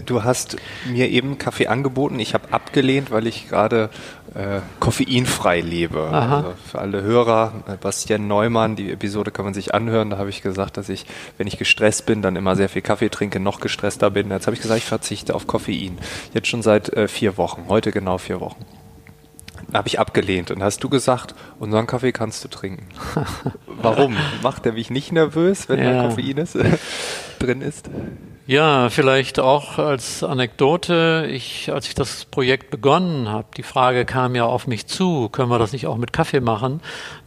Du 0.06 0.24
hast 0.24 0.58
mir 0.89 1.10
eben 1.10 1.38
Kaffee 1.38 1.67
angeboten. 1.67 2.19
Ich 2.19 2.34
habe 2.34 2.52
abgelehnt, 2.52 3.12
weil 3.12 3.28
ich 3.28 3.50
gerade 3.50 3.89
äh, 4.34 4.62
koffeinfrei 4.80 5.60
lebe. 5.60 6.02
Also 6.10 6.54
für 6.65 6.80
alle 6.80 7.02
Hörer, 7.02 7.63
äh, 7.67 7.76
Bastian 7.76 8.28
Neumann, 8.28 8.76
die 8.76 8.91
Episode 8.91 9.32
kann 9.32 9.45
man 9.45 9.54
sich 9.54 9.74
anhören. 9.74 10.10
Da 10.10 10.17
habe 10.17 10.30
ich 10.30 10.41
gesagt, 10.41 10.78
dass 10.78 10.89
ich, 10.89 11.06
wenn 11.38 11.47
ich 11.47 11.58
gestresst 11.58 12.06
bin, 12.06 12.21
dann 12.21 12.36
immer 12.36 12.56
sehr 12.56 12.69
viel 12.69 12.82
Kaffee 12.82 13.10
trinke, 13.10 13.39
noch 13.39 13.60
gestresster 13.60 14.10
bin. 14.10 14.30
Jetzt 14.30 14.47
habe 14.47 14.56
ich 14.56 14.62
gesagt, 14.62 14.80
ich 14.80 14.86
verzichte 14.86 15.36
auf 15.36 15.47
Koffein. 15.47 15.97
Jetzt 16.34 16.47
schon 16.47 16.62
seit 16.62 16.89
äh, 16.93 17.08
vier 17.08 17.38
Wochen. 17.38 17.65
Heute 17.67 17.91
genau 17.91 18.17
vier 18.17 18.39
Wochen. 18.39 18.65
Habe 19.74 19.88
ich 19.88 20.00
abgelehnt. 20.00 20.52
Und 20.52 20.63
hast 20.63 20.84
du 20.84 20.89
gesagt, 20.89 21.36
unseren 21.60 21.88
Kaffee 21.88 22.12
kannst 22.12 22.43
du 22.43 22.47
trinken. 22.47 22.88
Warum? 23.67 24.15
Macht 24.41 24.65
er 24.65 24.74
mich 24.74 24.89
nicht 24.89 25.12
nervös, 25.12 25.69
wenn 25.69 25.80
ja. 25.80 25.93
da 25.93 26.08
Koffein 26.08 26.38
ist, 26.38 26.58
drin 27.39 27.62
ist? 27.62 27.89
Ja, 28.52 28.90
vielleicht 28.90 29.40
auch 29.40 29.78
als 29.78 30.26
Anekdote. 30.26 31.26
Ich, 31.32 31.72
als 31.72 31.88
ich 31.88 31.96
das 31.96 32.26
Projekt 32.26 32.70
begonnen 32.70 33.30
habe, 33.30 33.48
die 33.56 33.64
Frage 33.64 34.04
kam 34.04 34.36
ja 34.36 34.44
auf 34.44 34.68
mich 34.68 34.88
zu, 34.88 35.30
können 35.30 35.48
wir 35.48 35.58
das 35.58 35.72
nicht 35.72 35.88
auch 35.88 35.96
mit 35.96 36.12
Kaffee 36.12 36.42
machen? 36.42 36.82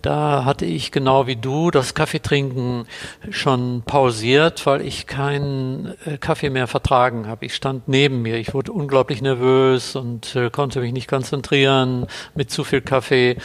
Da 0.05 0.45
hatte 0.45 0.67
ich 0.67 0.93
genau 0.93 1.27
wie 1.27 1.37
du 1.37 1.71
das 1.71 1.95
Kaffeetrinken 1.95 2.85
schon 3.31 3.85
pausiert, 3.87 4.67
weil 4.67 4.83
ich 4.83 5.07
keinen 5.07 5.95
äh, 6.05 6.19
Kaffee 6.19 6.51
mehr 6.51 6.67
vertragen 6.67 7.27
habe. 7.27 7.47
Ich 7.47 7.55
stand 7.55 7.89
neben 7.89 8.21
mir, 8.21 8.37
ich 8.37 8.53
wurde 8.53 8.71
unglaublich 8.73 9.23
nervös 9.23 9.97
und 9.97 10.37
äh, 10.37 10.51
konnte 10.51 10.81
mich 10.81 10.93
nicht 10.93 11.09
konzentrieren 11.09 12.07
mit 12.35 12.51
zu 12.51 12.65
viel 12.65 12.83
Kaffee. 12.83 13.39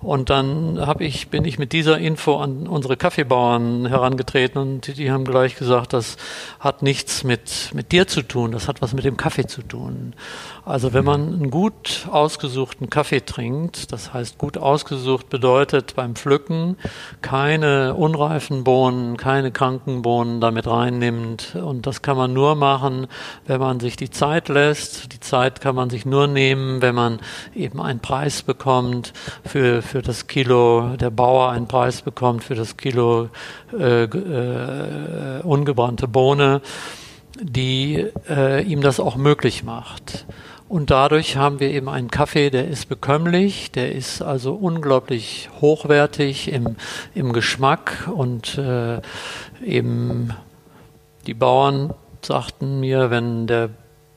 Und 0.00 0.30
dann 0.30 0.86
habe 0.86 1.04
ich, 1.04 1.28
bin 1.28 1.44
ich 1.44 1.58
mit 1.58 1.74
dieser 1.74 1.98
Info 1.98 2.36
an 2.36 2.66
unsere 2.66 2.96
Kaffeebauern 2.96 3.84
herangetreten 3.84 4.58
und 4.58 4.86
die, 4.86 4.94
die 4.94 5.10
haben 5.10 5.26
gleich 5.26 5.56
gesagt, 5.56 5.92
das 5.92 6.16
hat 6.60 6.80
nichts 6.80 7.24
mit, 7.24 7.72
mit 7.74 7.92
dir 7.92 8.06
zu 8.06 8.22
tun, 8.22 8.52
das 8.52 8.68
hat 8.68 8.80
was 8.80 8.94
mit 8.94 9.04
dem 9.04 9.18
Kaffee 9.18 9.46
zu 9.46 9.60
tun. 9.60 10.14
Also 10.66 10.92
wenn 10.92 11.04
man 11.04 11.32
einen 11.32 11.50
gut 11.52 12.08
ausgesuchten 12.10 12.90
Kaffee 12.90 13.20
trinkt, 13.20 13.92
das 13.92 14.12
heißt 14.12 14.36
gut 14.36 14.58
ausgesucht 14.58 15.28
bedeutet 15.28 15.94
beim 15.94 16.16
Pflücken 16.16 16.76
keine 17.22 17.94
unreifen 17.94 18.64
Bohnen, 18.64 19.16
keine 19.16 19.52
kranken 19.52 20.02
Bohnen 20.02 20.40
damit 20.40 20.66
reinnimmt. 20.66 21.54
Und 21.54 21.86
das 21.86 22.02
kann 22.02 22.16
man 22.16 22.32
nur 22.32 22.56
machen, 22.56 23.06
wenn 23.46 23.60
man 23.60 23.78
sich 23.78 23.94
die 23.94 24.10
Zeit 24.10 24.48
lässt. 24.48 25.12
Die 25.12 25.20
Zeit 25.20 25.60
kann 25.60 25.76
man 25.76 25.88
sich 25.88 26.04
nur 26.04 26.26
nehmen, 26.26 26.82
wenn 26.82 26.96
man 26.96 27.20
eben 27.54 27.80
einen 27.80 28.00
Preis 28.00 28.42
bekommt 28.42 29.12
für, 29.44 29.82
für 29.82 30.02
das 30.02 30.26
Kilo, 30.26 30.96
der 30.96 31.10
Bauer 31.10 31.50
einen 31.50 31.68
Preis 31.68 32.02
bekommt 32.02 32.42
für 32.42 32.56
das 32.56 32.76
Kilo 32.76 33.28
äh, 33.72 34.02
äh, 34.02 35.42
ungebrannte 35.44 36.08
Bohne 36.08 36.60
die 37.38 38.06
äh, 38.30 38.62
ihm 38.62 38.80
das 38.80 38.98
auch 38.98 39.16
möglich 39.16 39.62
macht. 39.62 40.26
Und 40.68 40.90
dadurch 40.90 41.36
haben 41.36 41.60
wir 41.60 41.70
eben 41.70 41.88
einen 41.88 42.10
Kaffee, 42.10 42.50
der 42.50 42.66
ist 42.66 42.88
bekömmlich, 42.88 43.70
der 43.70 43.92
ist 43.92 44.20
also 44.20 44.54
unglaublich 44.54 45.48
hochwertig 45.60 46.52
im, 46.52 46.76
im 47.14 47.32
Geschmack 47.32 48.08
und 48.12 48.58
äh, 48.58 49.00
eben 49.64 50.30
die 51.26 51.34
Bauern 51.34 51.94
sagten 52.22 52.80
mir, 52.80 53.10
wenn 53.10 53.46
der 53.46 53.70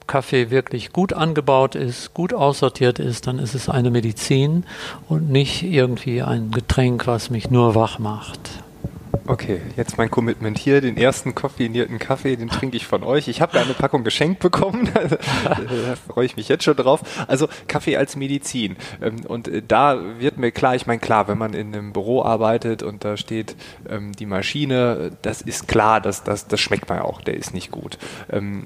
Kaffee 0.08 0.50
wirklich 0.50 0.92
gut 0.92 1.14
angebaut 1.14 1.76
ist, 1.76 2.16
gut 2.16 2.34
aussortiert 2.34 2.98
ist, 2.98 3.28
dann 3.28 3.38
ist 3.38 3.54
es 3.54 3.70
eine 3.70 3.92
Medizin 3.92 4.66
und 5.08 5.30
nicht 5.30 5.62
irgendwie 5.62 6.24
ein 6.24 6.50
Getränk, 6.50 7.06
was 7.06 7.30
mich 7.30 7.52
nur 7.52 7.76
wach 7.76 8.00
macht. 8.00 8.40
Okay, 9.26 9.62
jetzt 9.78 9.98
mein 9.98 10.10
Commitment 10.10 10.58
hier, 10.58 10.82
den 10.82 10.98
ersten 10.98 11.36
koffeinierten 11.36 12.00
Kaffee, 12.00 12.36
den 12.36 12.50
trinke 12.50 12.78
ich 12.78 12.86
von 12.86 13.04
euch. 13.04 13.28
Ich 13.28 13.42
habe 13.42 13.54
da 13.54 13.62
eine 13.62 13.74
Packung 13.74 14.04
geschenkt 14.04 14.40
bekommen, 14.40 14.90
da 14.94 15.96
freue 15.96 16.26
ich 16.26 16.36
mich 16.36 16.48
jetzt 16.48 16.64
schon 16.64 16.76
drauf. 16.76 17.02
Also 17.28 17.48
Kaffee 17.68 17.98
als 17.98 18.16
Medizin. 18.16 18.76
Ähm, 19.02 19.18
und 19.28 19.48
äh, 19.48 19.62
da 19.68 20.00
wird 20.20 20.38
mir 20.38 20.52
klar, 20.52 20.76
ich 20.76 20.88
meine 20.88 21.00
klar, 21.00 21.28
wenn 21.28 21.38
man 21.38 21.54
in 21.54 21.74
einem 21.74 21.94
Büro 21.94 22.24
arbeitet 22.24 22.84
und 22.84 23.04
da 23.04 23.18
steht 23.18 23.56
ähm, 23.88 24.14
die 24.14 24.26
Maschine, 24.26 25.12
das 25.22 25.42
ist 25.42 25.68
klar, 25.68 26.02
das, 26.02 26.24
das, 26.24 26.48
das 26.48 26.60
schmeckt 26.60 26.90
man 26.90 27.00
auch, 27.00 27.22
der 27.22 27.36
ist 27.36 27.54
nicht 27.54 27.72
gut. 27.72 27.98
Ähm, 28.32 28.66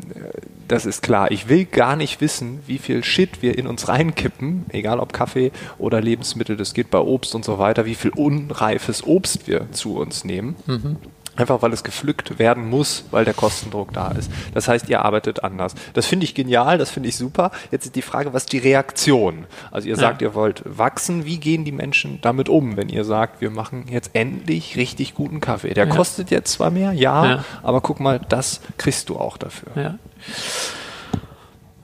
das 0.67 0.85
ist 0.85 1.01
klar. 1.03 1.31
Ich 1.31 1.49
will 1.49 1.65
gar 1.65 1.95
nicht 1.95 2.21
wissen, 2.21 2.61
wie 2.67 2.77
viel 2.79 3.03
Shit 3.03 3.41
wir 3.41 3.57
in 3.57 3.67
uns 3.67 3.87
reinkippen, 3.87 4.65
egal 4.69 4.99
ob 4.99 5.13
Kaffee 5.13 5.51
oder 5.77 6.01
Lebensmittel, 6.01 6.57
das 6.57 6.73
geht 6.73 6.89
bei 6.89 6.99
Obst 6.99 7.35
und 7.35 7.45
so 7.45 7.59
weiter, 7.59 7.85
wie 7.85 7.95
viel 7.95 8.11
unreifes 8.11 9.05
Obst 9.05 9.47
wir 9.47 9.71
zu 9.71 9.97
uns 9.97 10.23
nehmen. 10.23 10.32
Mhm. 10.41 10.97
Einfach 11.35 11.63
weil 11.63 11.73
es 11.73 11.83
gepflückt 11.83 12.37
werden 12.37 12.69
muss, 12.69 13.05
weil 13.09 13.25
der 13.25 13.33
Kostendruck 13.33 13.91
da 13.91 14.11
ist. 14.11 14.31
Das 14.53 14.67
heißt, 14.67 14.87
ihr 14.89 15.03
arbeitet 15.03 15.43
anders. 15.43 15.73
Das 15.93 16.05
finde 16.05 16.25
ich 16.25 16.35
genial, 16.35 16.77
das 16.77 16.91
finde 16.91 17.09
ich 17.09 17.17
super. 17.17 17.49
Jetzt 17.71 17.85
ist 17.85 17.95
die 17.95 18.03
Frage, 18.03 18.33
was 18.33 18.43
ist 18.43 18.51
die 18.53 18.59
Reaktion? 18.59 19.45
Also 19.71 19.87
ihr 19.87 19.95
sagt, 19.95 20.21
ja. 20.21 20.27
ihr 20.27 20.35
wollt 20.35 20.61
wachsen. 20.65 21.25
Wie 21.25 21.37
gehen 21.37 21.65
die 21.65 21.71
Menschen 21.71 22.19
damit 22.21 22.49
um, 22.49 22.77
wenn 22.77 22.87
ihr 22.87 23.03
sagt, 23.03 23.41
wir 23.41 23.49
machen 23.49 23.85
jetzt 23.89 24.11
endlich 24.13 24.75
richtig 24.75 25.15
guten 25.15 25.39
Kaffee? 25.39 25.73
Der 25.73 25.87
ja. 25.87 25.95
kostet 25.95 26.29
jetzt 26.29 26.53
zwar 26.53 26.69
mehr, 26.69 26.93
ja, 26.93 27.25
ja, 27.25 27.45
aber 27.63 27.81
guck 27.81 27.99
mal, 27.99 28.21
das 28.29 28.61
kriegst 28.77 29.09
du 29.09 29.17
auch 29.17 29.37
dafür. 29.37 29.69
Ja. 29.75 29.95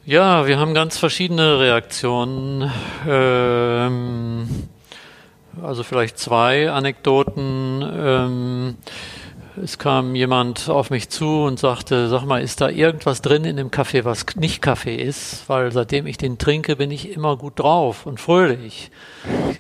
Ja, 0.06 0.48
wir 0.48 0.60
haben 0.60 0.74
ganz 0.74 0.98
verschiedene 0.98 1.60
Reaktionen. 1.60 2.72
Ähm, 3.08 4.48
also 5.64 5.84
vielleicht 5.84 6.18
zwei 6.18 6.72
Anekdoten. 6.72 7.84
Ähm, 7.84 8.76
es 9.62 9.78
kam 9.78 10.16
jemand 10.16 10.70
auf 10.70 10.90
mich 10.90 11.10
zu 11.10 11.44
und 11.44 11.60
sagte, 11.60 12.08
sag 12.08 12.24
mal, 12.24 12.42
ist 12.42 12.62
da 12.62 12.70
irgendwas 12.70 13.22
drin 13.22 13.44
in 13.44 13.58
dem 13.58 13.72
Kaffee, 13.72 14.06
was 14.06 14.26
nicht 14.36 14.62
Kaffee 14.62 14.96
ist? 14.96 15.44
Weil 15.48 15.72
seitdem 15.72 16.08
ich 16.08 16.18
den 16.18 16.38
trinke, 16.38 16.76
bin 16.78 16.92
ich 16.92 17.12
immer 17.12 17.36
gut 17.36 17.60
drauf 17.60 18.06
und 18.06 18.20
fröhlich. 18.20 18.90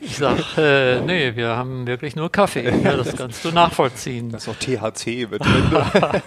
Ich 0.01 0.17
sage, 0.17 0.43
äh, 0.57 1.01
nee, 1.01 1.35
wir 1.35 1.49
haben 1.49 1.85
wirklich 1.85 2.15
nur 2.15 2.31
Kaffee. 2.31 2.69
Ja, 2.83 2.95
das 2.95 3.15
kannst 3.15 3.43
du 3.43 3.51
nachvollziehen. 3.51 4.29
Das 4.31 4.47
ist 4.47 4.49
auch 4.49 4.55
THC 4.55 5.27
mit 5.29 5.43
drin. 5.43 6.21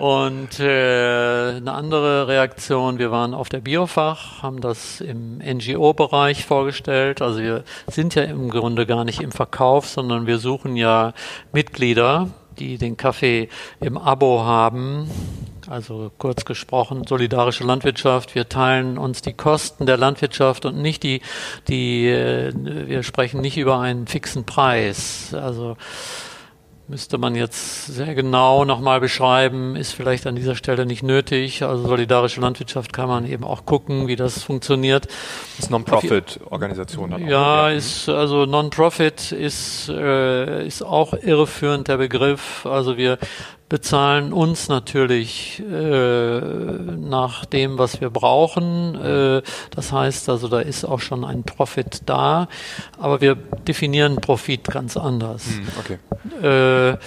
Und 0.00 0.58
äh, 0.60 1.56
eine 1.56 1.72
andere 1.72 2.26
Reaktion, 2.26 2.98
wir 2.98 3.10
waren 3.10 3.34
auf 3.34 3.50
der 3.50 3.60
Biofach, 3.60 4.42
haben 4.42 4.62
das 4.62 5.02
im 5.02 5.38
NGO-Bereich 5.38 6.46
vorgestellt. 6.46 7.20
Also 7.20 7.40
wir 7.40 7.64
sind 7.86 8.14
ja 8.14 8.22
im 8.22 8.48
Grunde 8.48 8.86
gar 8.86 9.04
nicht 9.04 9.20
im 9.20 9.30
Verkauf, 9.30 9.86
sondern 9.86 10.26
wir 10.26 10.38
suchen 10.38 10.76
ja 10.76 11.12
Mitglieder 11.52 12.28
die 12.58 12.78
den 12.78 12.96
Kaffee 12.96 13.48
im 13.80 13.96
Abo 13.96 14.42
haben. 14.42 15.08
Also 15.68 16.10
kurz 16.18 16.44
gesprochen, 16.44 17.04
solidarische 17.06 17.64
Landwirtschaft. 17.64 18.34
Wir 18.34 18.48
teilen 18.48 18.98
uns 18.98 19.22
die 19.22 19.32
Kosten 19.32 19.86
der 19.86 19.96
Landwirtschaft 19.96 20.64
und 20.66 20.76
nicht 20.76 21.02
die, 21.02 21.22
die, 21.68 22.08
äh, 22.08 22.52
wir 22.54 23.02
sprechen 23.02 23.40
nicht 23.40 23.56
über 23.56 23.78
einen 23.78 24.06
fixen 24.06 24.44
Preis. 24.44 25.32
Also 25.32 25.76
müsste 26.90 27.18
man 27.18 27.36
jetzt 27.36 27.86
sehr 27.86 28.16
genau 28.16 28.64
nochmal 28.64 28.98
beschreiben, 28.98 29.76
ist 29.76 29.92
vielleicht 29.92 30.26
an 30.26 30.34
dieser 30.34 30.56
Stelle 30.56 30.86
nicht 30.86 31.04
nötig. 31.04 31.62
Also 31.62 31.86
solidarische 31.86 32.40
Landwirtschaft 32.40 32.92
kann 32.92 33.08
man 33.08 33.26
eben 33.26 33.44
auch 33.44 33.64
gucken, 33.64 34.08
wie 34.08 34.16
das 34.16 34.42
funktioniert. 34.42 35.06
Ist 35.56 35.70
Non-Profit-Organisation. 35.70 37.28
Ja, 37.28 37.70
ist 37.70 38.08
also 38.08 38.44
Non-Profit 38.44 39.30
ist 39.30 39.88
äh, 39.88 40.66
ist 40.66 40.82
auch 40.82 41.14
irreführend 41.14 41.86
der 41.86 41.98
Begriff. 41.98 42.66
Also 42.66 42.96
wir 42.96 43.18
bezahlen 43.70 44.32
uns 44.32 44.68
natürlich 44.68 45.62
äh, 45.62 46.40
nach 46.40 47.46
dem, 47.46 47.78
was 47.78 48.00
wir 48.00 48.10
brauchen. 48.10 48.96
Äh, 48.96 49.42
das 49.70 49.92
heißt 49.92 50.28
also, 50.28 50.48
da 50.48 50.60
ist 50.60 50.84
auch 50.84 51.00
schon 51.00 51.24
ein 51.24 51.44
Profit 51.44 52.02
da, 52.04 52.48
aber 52.98 53.20
wir 53.20 53.36
definieren 53.36 54.16
Profit 54.16 54.64
ganz 54.64 54.96
anders. 54.96 55.44
Hm, 55.46 55.68
okay. 55.78 56.92
Äh, 56.92 56.98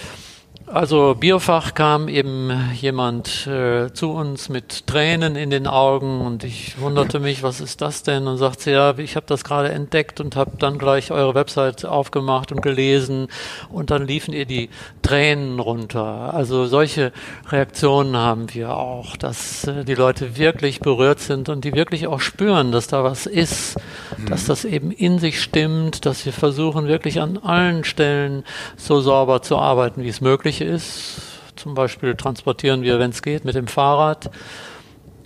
also 0.66 1.14
Biofach 1.14 1.74
kam 1.74 2.08
eben 2.08 2.50
jemand 2.74 3.46
äh, 3.46 3.92
zu 3.92 4.12
uns 4.12 4.48
mit 4.48 4.86
Tränen 4.86 5.36
in 5.36 5.50
den 5.50 5.66
Augen 5.66 6.22
und 6.22 6.42
ich 6.42 6.80
wunderte 6.80 7.20
mich, 7.20 7.42
was 7.42 7.60
ist 7.60 7.82
das 7.82 8.02
denn? 8.02 8.26
Und 8.26 8.38
sagte, 8.38 8.70
ja, 8.70 8.96
ich 8.96 9.14
habe 9.14 9.26
das 9.26 9.44
gerade 9.44 9.70
entdeckt 9.70 10.20
und 10.20 10.36
habe 10.36 10.52
dann 10.58 10.78
gleich 10.78 11.10
eure 11.10 11.34
Website 11.34 11.84
aufgemacht 11.84 12.50
und 12.50 12.62
gelesen 12.62 13.28
und 13.68 13.90
dann 13.90 14.06
liefen 14.06 14.32
ihr 14.32 14.46
die 14.46 14.70
Tränen 15.02 15.60
runter. 15.60 16.32
Also 16.32 16.64
solche 16.64 17.12
Reaktionen 17.50 18.16
haben 18.16 18.54
wir 18.54 18.74
auch, 18.74 19.18
dass 19.18 19.64
äh, 19.64 19.84
die 19.84 19.94
Leute 19.94 20.38
wirklich 20.38 20.80
berührt 20.80 21.20
sind 21.20 21.50
und 21.50 21.64
die 21.64 21.74
wirklich 21.74 22.06
auch 22.06 22.20
spüren, 22.20 22.72
dass 22.72 22.86
da 22.86 23.04
was 23.04 23.26
ist, 23.26 23.76
mhm. 24.16 24.26
dass 24.26 24.46
das 24.46 24.64
eben 24.64 24.90
in 24.92 25.18
sich 25.18 25.42
stimmt, 25.42 26.06
dass 26.06 26.24
wir 26.24 26.32
versuchen 26.32 26.88
wirklich 26.88 27.20
an 27.20 27.36
allen 27.36 27.84
Stellen 27.84 28.44
so 28.78 29.00
sauber 29.00 29.42
zu 29.42 29.58
arbeiten, 29.58 30.02
wie 30.02 30.08
es 30.08 30.22
möglich 30.22 30.53
möglich 30.54 30.60
ist. 30.60 31.20
Zum 31.56 31.74
Beispiel 31.74 32.14
transportieren 32.14 32.82
wir, 32.82 32.98
wenn 32.98 33.10
es 33.10 33.22
geht, 33.22 33.44
mit 33.44 33.54
dem 33.54 33.66
Fahrrad. 33.66 34.30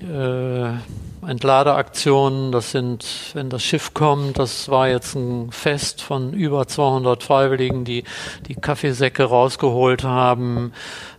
Äh, 0.01 0.75
Entladeaktionen, 1.27 2.53
das 2.53 2.71
sind, 2.71 3.05
wenn 3.35 3.51
das 3.51 3.65
Schiff 3.65 3.93
kommt, 3.93 4.39
das 4.39 4.69
war 4.69 4.89
jetzt 4.89 5.17
ein 5.17 5.51
Fest 5.51 6.01
von 6.01 6.33
über 6.33 6.69
200 6.69 7.25
Freiwilligen, 7.25 7.85
die 7.85 8.05
die 8.47 8.55
Kaffeesäcke 8.55 9.25
rausgeholt 9.25 10.05
haben 10.05 10.73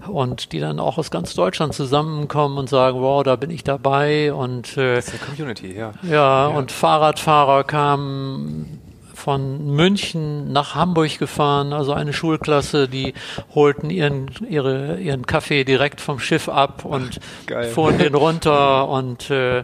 und 0.07 0.53
die 0.53 0.61
dann 0.61 0.79
auch 0.79 0.97
aus 0.97 1.11
ganz 1.11 1.33
Deutschland 1.35 1.73
zusammenkommen 1.73 2.57
und 2.57 2.69
sagen, 2.69 3.01
wow, 3.01 3.21
da 3.23 3.35
bin 3.35 3.49
ich 3.49 3.65
dabei 3.65 4.31
und 4.31 4.77
äh, 4.77 4.95
das 4.95 5.09
ist 5.09 5.15
eine 5.15 5.35
Community, 5.35 5.75
ja. 5.75 5.91
Ja, 6.03 6.11
ja. 6.11 6.47
und 6.47 6.71
Fahrradfahrer 6.71 7.65
kamen 7.65 8.79
von 9.19 9.75
München 9.75 10.51
nach 10.51 10.75
Hamburg 10.75 11.19
gefahren, 11.19 11.73
also 11.73 11.93
eine 11.93 12.13
Schulklasse, 12.13 12.87
die 12.87 13.13
holten 13.53 13.89
ihren, 13.89 14.31
ihre, 14.49 14.99
ihren 14.99 15.25
Kaffee 15.25 15.63
direkt 15.63 16.01
vom 16.01 16.19
Schiff 16.19 16.49
ab 16.49 16.85
und 16.85 17.19
Geil. 17.45 17.69
fuhren 17.69 17.97
den 17.97 18.15
runter 18.15 18.87
und 18.89 19.29
äh, 19.29 19.63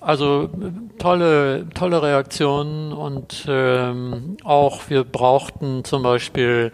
also 0.00 0.48
tolle, 0.98 1.66
tolle 1.74 2.02
Reaktionen 2.02 2.92
und 2.92 3.44
ähm, 3.48 4.36
auch 4.44 4.88
wir 4.88 5.04
brauchten 5.04 5.84
zum 5.84 6.02
Beispiel 6.02 6.72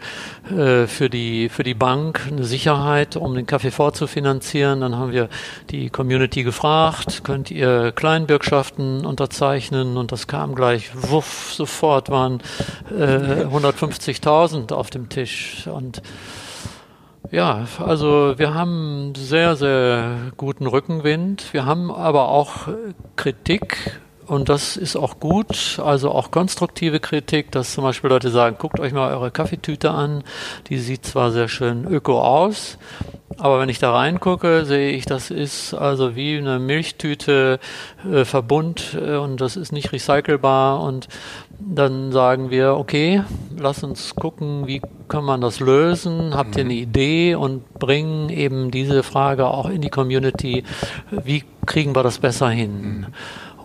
äh, 0.49 0.85
für, 0.87 1.09
die, 1.09 1.49
für 1.49 1.63
die 1.63 1.73
Bank 1.73 2.21
eine 2.27 2.43
Sicherheit, 2.43 3.15
um 3.15 3.33
den 3.33 3.47
Kaffee 3.47 3.71
vorzufinanzieren. 3.71 4.81
Dann 4.81 4.95
haben 4.95 5.11
wir 5.11 5.29
die 5.71 5.89
Community 5.89 6.43
gefragt, 6.43 7.23
könnt 7.23 7.49
ihr 7.49 7.91
Kleinbürgschaften 7.91 9.05
unterzeichnen 9.05 9.97
und 9.97 10.11
das 10.11 10.27
kam 10.27 10.53
gleich, 10.53 10.91
wuff, 10.93 11.53
sofort 11.53 12.09
waren 12.09 12.41
äh, 12.91 13.45
150.000 13.45 14.73
auf 14.73 14.89
dem 14.89 15.09
Tisch 15.09 15.67
und 15.67 16.01
ja, 17.31 17.67
also 17.79 18.35
wir 18.37 18.53
haben 18.53 19.13
sehr, 19.15 19.55
sehr 19.55 20.31
guten 20.37 20.67
Rückenwind. 20.67 21.53
Wir 21.53 21.65
haben 21.65 21.91
aber 21.91 22.29
auch 22.29 22.67
Kritik 23.15 23.99
und 24.27 24.49
das 24.49 24.75
ist 24.77 24.95
auch 24.95 25.19
gut, 25.19 25.79
also 25.83 26.11
auch 26.11 26.31
konstruktive 26.31 26.99
Kritik, 26.99 27.51
dass 27.51 27.73
zum 27.73 27.83
Beispiel 27.83 28.09
Leute 28.09 28.29
sagen, 28.29 28.57
guckt 28.59 28.79
euch 28.79 28.93
mal 28.93 29.13
eure 29.13 29.31
Kaffeetüte 29.31 29.91
an, 29.91 30.23
die 30.67 30.79
sieht 30.79 31.05
zwar 31.05 31.31
sehr 31.31 31.47
schön 31.47 31.85
öko 31.85 32.21
aus, 32.21 32.77
aber 33.37 33.59
wenn 33.59 33.69
ich 33.69 33.79
da 33.79 33.91
reingucke, 33.91 34.65
sehe 34.65 34.91
ich, 34.91 35.05
das 35.05 35.29
ist 35.29 35.73
also 35.73 36.15
wie 36.15 36.37
eine 36.37 36.57
Milchtüte 36.57 37.59
äh, 38.09 38.23
Verbund 38.23 38.97
äh, 38.99 39.15
und 39.15 39.41
das 39.41 39.57
ist 39.57 39.71
nicht 39.71 39.91
recycelbar. 39.91 40.81
Und 40.81 41.07
dann 41.59 42.11
sagen 42.11 42.49
wir, 42.49 42.75
okay, 42.75 43.23
lass 43.57 43.83
uns 43.83 44.15
gucken, 44.15 44.67
wie 44.67 44.81
kann 45.07 45.23
man 45.23 45.41
das 45.41 45.59
lösen? 45.59 46.35
Habt 46.35 46.55
ihr 46.57 46.65
eine 46.65 46.73
Idee 46.73 47.35
und 47.35 47.73
bringen 47.75 48.29
eben 48.29 48.71
diese 48.71 49.03
Frage 49.03 49.47
auch 49.47 49.69
in 49.69 49.81
die 49.81 49.89
Community? 49.89 50.63
Wie 51.11 51.43
kriegen 51.65 51.95
wir 51.95 52.03
das 52.03 52.19
besser 52.19 52.49
hin? 52.49 53.07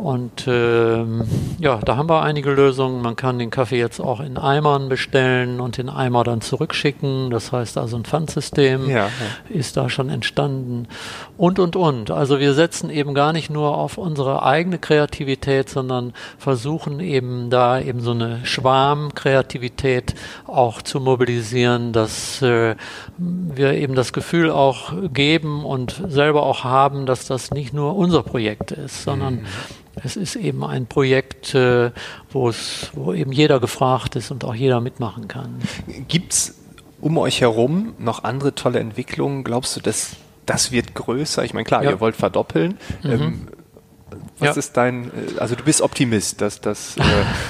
Und 0.00 0.46
ähm, 0.46 1.24
ja, 1.58 1.76
da 1.76 1.96
haben 1.98 2.08
wir 2.08 2.22
einige 2.22 2.50
Lösungen. 2.50 3.02
Man 3.02 3.16
kann 3.16 3.38
den 3.38 3.50
Kaffee 3.50 3.78
jetzt 3.78 4.00
auch 4.00 4.20
in 4.20 4.38
Eimern 4.38 4.88
bestellen 4.88 5.60
und 5.60 5.76
den 5.76 5.90
Eimer 5.90 6.24
dann 6.24 6.40
zurückschicken. 6.40 7.28
Das 7.28 7.52
heißt 7.52 7.76
also 7.76 7.98
ein 7.98 8.04
Pfandsystem 8.04 8.88
ja, 8.88 8.96
ja. 8.96 9.10
ist 9.50 9.76
da 9.76 9.90
schon 9.90 10.08
entstanden. 10.08 10.88
Und, 11.36 11.58
und, 11.58 11.76
und. 11.76 12.10
Also 12.10 12.40
wir 12.40 12.54
setzen 12.54 12.88
eben 12.88 13.12
gar 13.12 13.34
nicht 13.34 13.50
nur 13.50 13.76
auf 13.76 13.98
unsere 13.98 14.42
eigene 14.42 14.78
Kreativität, 14.78 15.68
sondern 15.68 16.14
versuchen 16.38 17.00
eben 17.00 17.50
da 17.50 17.78
eben 17.78 18.00
so 18.00 18.12
eine 18.12 18.40
Schwarmkreativität 18.46 20.14
auch 20.46 20.80
zu 20.80 20.98
mobilisieren, 20.98 21.92
dass 21.92 22.40
äh, 22.40 22.74
wir 23.18 23.74
eben 23.74 23.94
das 23.94 24.14
Gefühl 24.14 24.50
auch 24.50 24.94
geben 25.12 25.66
und 25.66 26.02
selber 26.08 26.44
auch 26.44 26.64
haben, 26.64 27.04
dass 27.04 27.26
das 27.26 27.50
nicht 27.50 27.74
nur 27.74 27.96
unser 27.96 28.22
Projekt 28.22 28.72
ist, 28.72 29.02
sondern 29.02 29.34
mhm 29.34 29.46
es 29.96 30.16
ist 30.16 30.36
eben 30.36 30.64
ein 30.64 30.86
Projekt, 30.86 31.54
äh, 31.54 31.90
wo 32.30 32.48
es, 32.48 32.90
wo 32.94 33.12
eben 33.12 33.32
jeder 33.32 33.60
gefragt 33.60 34.16
ist 34.16 34.30
und 34.30 34.44
auch 34.44 34.54
jeder 34.54 34.80
mitmachen 34.80 35.28
kann. 35.28 35.60
Gibt 36.08 36.32
es 36.32 36.54
um 37.00 37.18
euch 37.18 37.40
herum 37.40 37.94
noch 37.98 38.24
andere 38.24 38.54
tolle 38.54 38.78
Entwicklungen? 38.78 39.44
Glaubst 39.44 39.76
du, 39.76 39.80
dass 39.80 40.16
das 40.46 40.72
wird 40.72 40.94
größer? 40.94 41.44
Ich 41.44 41.54
meine, 41.54 41.64
klar, 41.64 41.82
ja. 41.82 41.90
ihr 41.90 42.00
wollt 42.00 42.16
verdoppeln. 42.16 42.78
Mhm. 43.02 43.10
Ähm, 43.10 43.48
was 44.38 44.56
ja. 44.56 44.58
ist 44.58 44.76
dein, 44.76 45.06
äh, 45.06 45.38
also 45.38 45.54
du 45.54 45.64
bist 45.64 45.82
Optimist, 45.82 46.40
dass 46.40 46.60
das, 46.60 46.96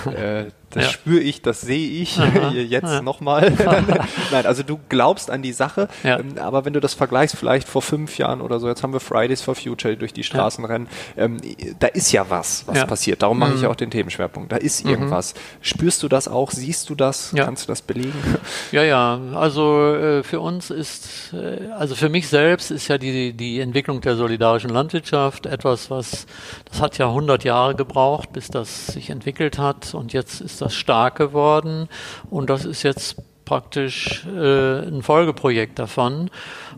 äh, 0.07 0.41
äh, 0.41 0.51
das 0.71 0.85
ja. 0.85 0.91
spüre 0.91 1.21
ich, 1.21 1.43
das 1.43 1.61
sehe 1.61 1.89
ich 1.89 2.17
jetzt 2.53 2.85
ja. 2.85 3.03
nochmal. 3.03 3.53
Nein, 4.31 4.47
also 4.47 4.63
du 4.63 4.79
glaubst 4.89 5.31
an 5.31 5.43
die 5.43 5.53
Sache, 5.53 5.89
ja. 6.03 6.19
ähm, 6.19 6.35
aber 6.39 6.65
wenn 6.65 6.73
du 6.73 6.81
das 6.81 6.95
vergleichst, 6.95 7.37
vielleicht 7.37 7.69
vor 7.69 7.83
fünf 7.83 8.19
Jahren 8.19 8.41
oder 8.41 8.61
so, 8.61 8.69
jetzt 8.69 8.83
haben 8.83 8.93
wir 8.93 9.01
Fridays 9.01 9.43
for 9.43 9.55
Future 9.55 9.97
durch 9.97 10.13
die 10.13 10.23
Straßen 10.23 10.65
rennen, 10.65 10.89
ähm, 11.17 11.39
da 11.79 11.89
ist 11.89 12.13
ja 12.13 12.29
was, 12.29 12.67
was 12.67 12.87
passiert. 12.87 13.23
Darum 13.23 13.39
mache 13.39 13.55
ich 13.55 13.63
mhm. 13.63 13.69
auch 13.69 13.77
den 13.77 13.91
Themenschwerpunkt. 13.91 14.53
Da 14.53 14.57
ist 14.57 14.85
mhm. 14.85 14.91
irgendwas. 14.91 15.35
Spürst 15.61 16.03
du 16.03 16.09
das 16.09 16.29
auch? 16.29 16.51
Siehst 16.51 16.89
du 16.89 16.95
das? 16.95 17.33
Kannst 17.35 17.65
du 17.65 17.69
das 17.69 17.83
belegen? 17.83 18.13
Ja, 18.73 18.83
ja. 18.83 19.19
Also 19.35 19.95
äh, 19.95 20.23
für 20.23 20.41
uns 20.41 20.71
ist, 20.71 21.33
äh, 21.33 21.71
also 21.73 21.95
für 21.95 22.09
mich 22.09 22.29
selbst 22.29 22.71
ist 22.71 22.89
ja 22.89 22.99
die, 22.99 23.33
die 23.33 23.61
Entwicklung 23.61 24.01
der 24.01 24.17
solidarischen 24.17 24.71
Landwirtschaft 24.71 25.47
etwas, 25.47 25.91
was, 25.91 26.27
das 26.71 26.81
hat 26.81 26.99
ja 26.99 27.09
100 27.09 27.43
Jahre 27.45 27.75
gebraucht, 27.75 28.33
bis 28.33 28.49
das 28.49 28.89
sich 28.89 29.11
entwickelt 29.11 29.59
hat 29.59 29.95
und 29.95 30.13
jetzt 30.13 30.41
ist 30.41 30.60
das 30.61 30.75
stark 30.75 31.17
geworden 31.17 31.89
und 32.31 32.51
das 32.51 32.65
ist 32.65 32.83
jetzt 32.83 33.17
praktisch 33.51 34.25
äh, 34.27 34.87
ein 34.87 35.03
Folgeprojekt 35.03 35.81
davon. 35.81 36.31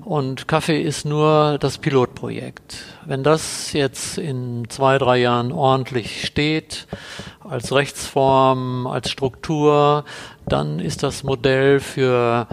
Und 0.06 0.48
Kaffee 0.48 0.80
ist 0.80 1.04
nur 1.04 1.58
das 1.60 1.76
Pilotprojekt. 1.76 2.76
Wenn 3.04 3.22
das 3.22 3.74
jetzt 3.74 4.16
in 4.16 4.64
zwei, 4.70 4.96
drei 4.96 5.18
Jahren 5.18 5.52
ordentlich 5.52 6.24
steht, 6.24 6.86
als 7.46 7.74
Rechtsform, 7.74 8.86
als 8.86 9.10
Struktur, 9.10 10.06
dann 10.48 10.80
ist 10.80 11.02
das 11.02 11.24
Modell 11.24 11.78
für 11.78 12.48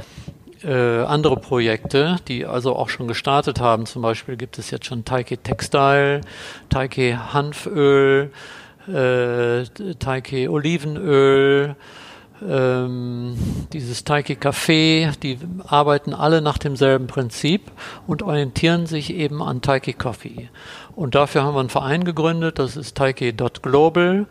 äh, 0.65 1.04
andere 1.04 1.38
Projekte, 1.38 2.18
die 2.28 2.46
also 2.46 2.76
auch 2.76 2.89
schon 2.89 3.08
gestartet 3.08 3.62
haben. 3.62 3.86
Zum 3.86 4.02
Beispiel 4.02 4.36
gibt 4.36 4.60
es 4.60 4.70
jetzt 4.70 4.86
schon 4.86 5.06
Taike 5.06 5.38
Textile, 5.38 6.20
Taike 6.68 7.34
Hanföl, 7.34 8.32
äh, 8.89 9.65
Taike 9.99 10.49
Olivenöl, 10.49 11.75
ähm, 12.47 13.36
dieses 13.73 14.04
Taike 14.04 14.36
Kaffee, 14.36 15.12
die 15.21 15.38
arbeiten 15.67 16.13
alle 16.13 16.41
nach 16.41 16.58
demselben 16.58 17.08
Prinzip 17.08 17.71
und 18.08 18.23
orientieren 18.23 18.86
sich 18.86 19.13
eben 19.13 19.41
an 19.41 19.62
Taike 19.62 19.93
Coffee. 19.93 20.49
Und 20.95 21.15
dafür 21.15 21.43
haben 21.43 21.56
wir 21.56 21.60
einen 21.60 21.69
Verein 21.69 22.04
gegründet, 22.04 22.60
das 22.60 22.78
ist 22.78 22.95
taike.global, 22.95 24.28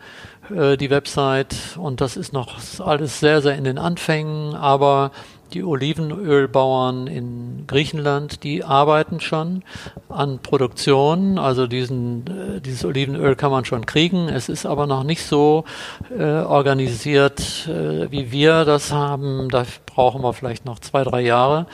äh, 0.55 0.77
die 0.77 0.89
Website. 0.89 1.55
Und 1.77 2.01
das 2.01 2.17
ist 2.17 2.33
noch 2.33 2.57
alles 2.79 3.19
sehr, 3.19 3.41
sehr 3.41 3.55
in 3.55 3.63
den 3.63 3.77
Anfängen, 3.77 4.55
aber 4.55 5.11
die 5.53 5.63
Olivenölbauern 5.63 7.07
in 7.07 7.65
Griechenland, 7.67 8.43
die 8.43 8.63
arbeiten 8.63 9.19
schon 9.19 9.63
an 10.09 10.39
Produktion. 10.39 11.37
Also 11.37 11.67
diesen, 11.67 12.25
äh, 12.27 12.61
dieses 12.61 12.85
Olivenöl 12.85 13.35
kann 13.35 13.51
man 13.51 13.65
schon 13.65 13.85
kriegen. 13.85 14.29
Es 14.29 14.49
ist 14.49 14.65
aber 14.65 14.87
noch 14.87 15.03
nicht 15.03 15.23
so 15.23 15.65
äh, 16.17 16.23
organisiert, 16.23 17.67
äh, 17.67 18.11
wie 18.11 18.31
wir 18.31 18.65
das 18.65 18.91
haben. 18.91 19.49
Da 19.49 19.65
brauchen 19.85 20.21
wir 20.21 20.33
vielleicht 20.33 20.65
noch 20.65 20.79
zwei, 20.79 21.03
drei 21.03 21.21
Jahre. 21.21 21.67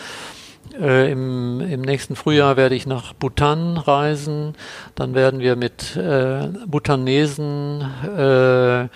Äh, 0.79 1.11
im, 1.11 1.61
Im 1.61 1.81
nächsten 1.81 2.15
Frühjahr 2.15 2.57
werde 2.57 2.75
ich 2.75 2.87
nach 2.87 3.13
Bhutan 3.13 3.77
reisen. 3.77 4.55
Dann 4.95 5.13
werden 5.13 5.39
wir 5.39 5.55
mit 5.55 5.95
äh, 5.95 6.49
Bhutanesen 6.65 7.81
äh, 8.17 8.87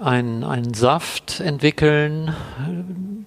einen 0.00 0.74
Saft 0.74 1.40
entwickeln, 1.40 2.34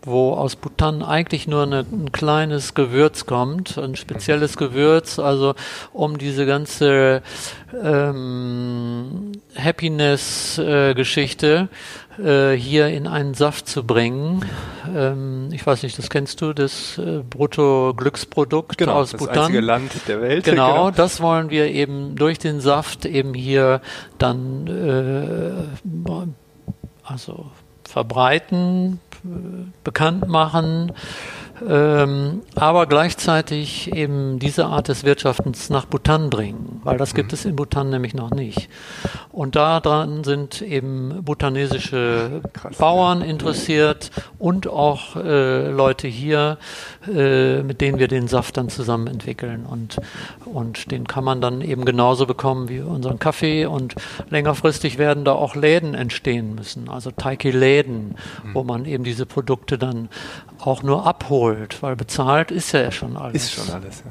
wo 0.03 0.33
aus 0.33 0.55
Bhutan 0.55 1.03
eigentlich 1.03 1.47
nur 1.47 1.63
eine, 1.63 1.79
ein 1.79 2.11
kleines 2.11 2.73
Gewürz 2.73 3.25
kommt, 3.25 3.77
ein 3.77 3.95
spezielles 3.95 4.57
Gewürz, 4.57 5.19
also 5.19 5.55
um 5.93 6.17
diese 6.17 6.45
ganze 6.45 7.21
ähm, 7.83 9.31
Happiness-Geschichte 9.57 11.69
äh, 12.17 12.53
hier 12.53 12.87
in 12.87 13.07
einen 13.07 13.33
Saft 13.33 13.67
zu 13.67 13.83
bringen. 13.83 14.45
Ähm, 14.95 15.49
ich 15.51 15.65
weiß 15.65 15.83
nicht, 15.83 15.97
das 15.97 16.09
kennst 16.09 16.39
du, 16.41 16.53
das 16.53 16.97
äh, 16.97 17.21
Brutto-Glücksprodukt 17.29 18.77
genau, 18.77 18.93
aus 18.93 19.11
das 19.11 19.19
Bhutan. 19.19 19.35
Das 19.35 19.45
einzige 19.45 19.61
Land 19.61 19.91
der 20.07 20.21
Welt. 20.21 20.45
Genau, 20.45 20.71
genau, 20.71 20.91
das 20.91 21.19
wollen 21.21 21.49
wir 21.49 21.67
eben 21.67 22.15
durch 22.15 22.39
den 22.39 22.61
Saft 22.61 23.05
eben 23.05 23.33
hier 23.33 23.81
dann 24.17 24.67
äh, 24.67 25.51
also 27.09 27.51
verbreiten, 27.83 28.99
bekannt 29.83 30.27
machen, 30.27 30.93
ähm, 31.67 32.41
aber 32.55 32.85
gleichzeitig 32.85 33.93
eben 33.93 34.39
diese 34.39 34.65
Art 34.65 34.87
des 34.87 35.03
Wirtschaftens 35.03 35.69
nach 35.69 35.85
Bhutan 35.85 36.29
bringen, 36.29 36.81
weil 36.83 36.97
das 36.97 37.13
gibt 37.13 37.31
mhm. 37.31 37.35
es 37.35 37.45
in 37.45 37.55
Bhutan 37.55 37.89
nämlich 37.89 38.13
noch 38.13 38.31
nicht. 38.31 38.69
Und 39.31 39.55
daran 39.55 40.23
sind 40.23 40.61
eben 40.61 41.23
bhutanesische 41.23 42.41
Krass, 42.53 42.77
Bauern 42.77 43.21
ja. 43.21 43.27
interessiert 43.27 44.11
und 44.37 44.67
auch 44.67 45.15
äh, 45.15 45.69
Leute 45.69 46.07
hier, 46.07 46.57
äh, 47.07 47.61
mit 47.63 47.81
denen 47.81 47.99
wir 47.99 48.07
den 48.07 48.27
Saft 48.27 48.57
dann 48.57 48.69
zusammen 48.69 49.07
entwickeln. 49.07 49.65
Und, 49.65 49.97
und 50.45 50.91
den 50.91 51.07
kann 51.07 51.23
man 51.23 51.41
dann 51.41 51.61
eben 51.61 51.85
genauso 51.85 52.25
bekommen 52.25 52.69
wie 52.69 52.81
unseren 52.81 53.19
Kaffee. 53.19 53.65
Und 53.65 53.95
längerfristig 54.29 54.97
werden 54.97 55.25
da 55.25 55.33
auch 55.33 55.55
Läden 55.55 55.93
entstehen 55.93 56.55
müssen, 56.55 56.89
also 56.89 57.11
Taiki-Läden, 57.11 58.15
mhm. 58.43 58.53
wo 58.53 58.63
man 58.63 58.85
eben 58.85 59.03
diese 59.03 59.25
Produkte 59.25 59.77
dann 59.77 60.09
auch 60.59 60.83
nur 60.83 61.05
abholt, 61.05 61.48
weil 61.81 61.95
bezahlt 61.95 62.51
ist 62.51 62.71
ja 62.71 62.91
schon 62.91 63.17
alles. 63.17 63.43
Ist 63.43 63.53
schon 63.53 63.69
alles, 63.69 64.03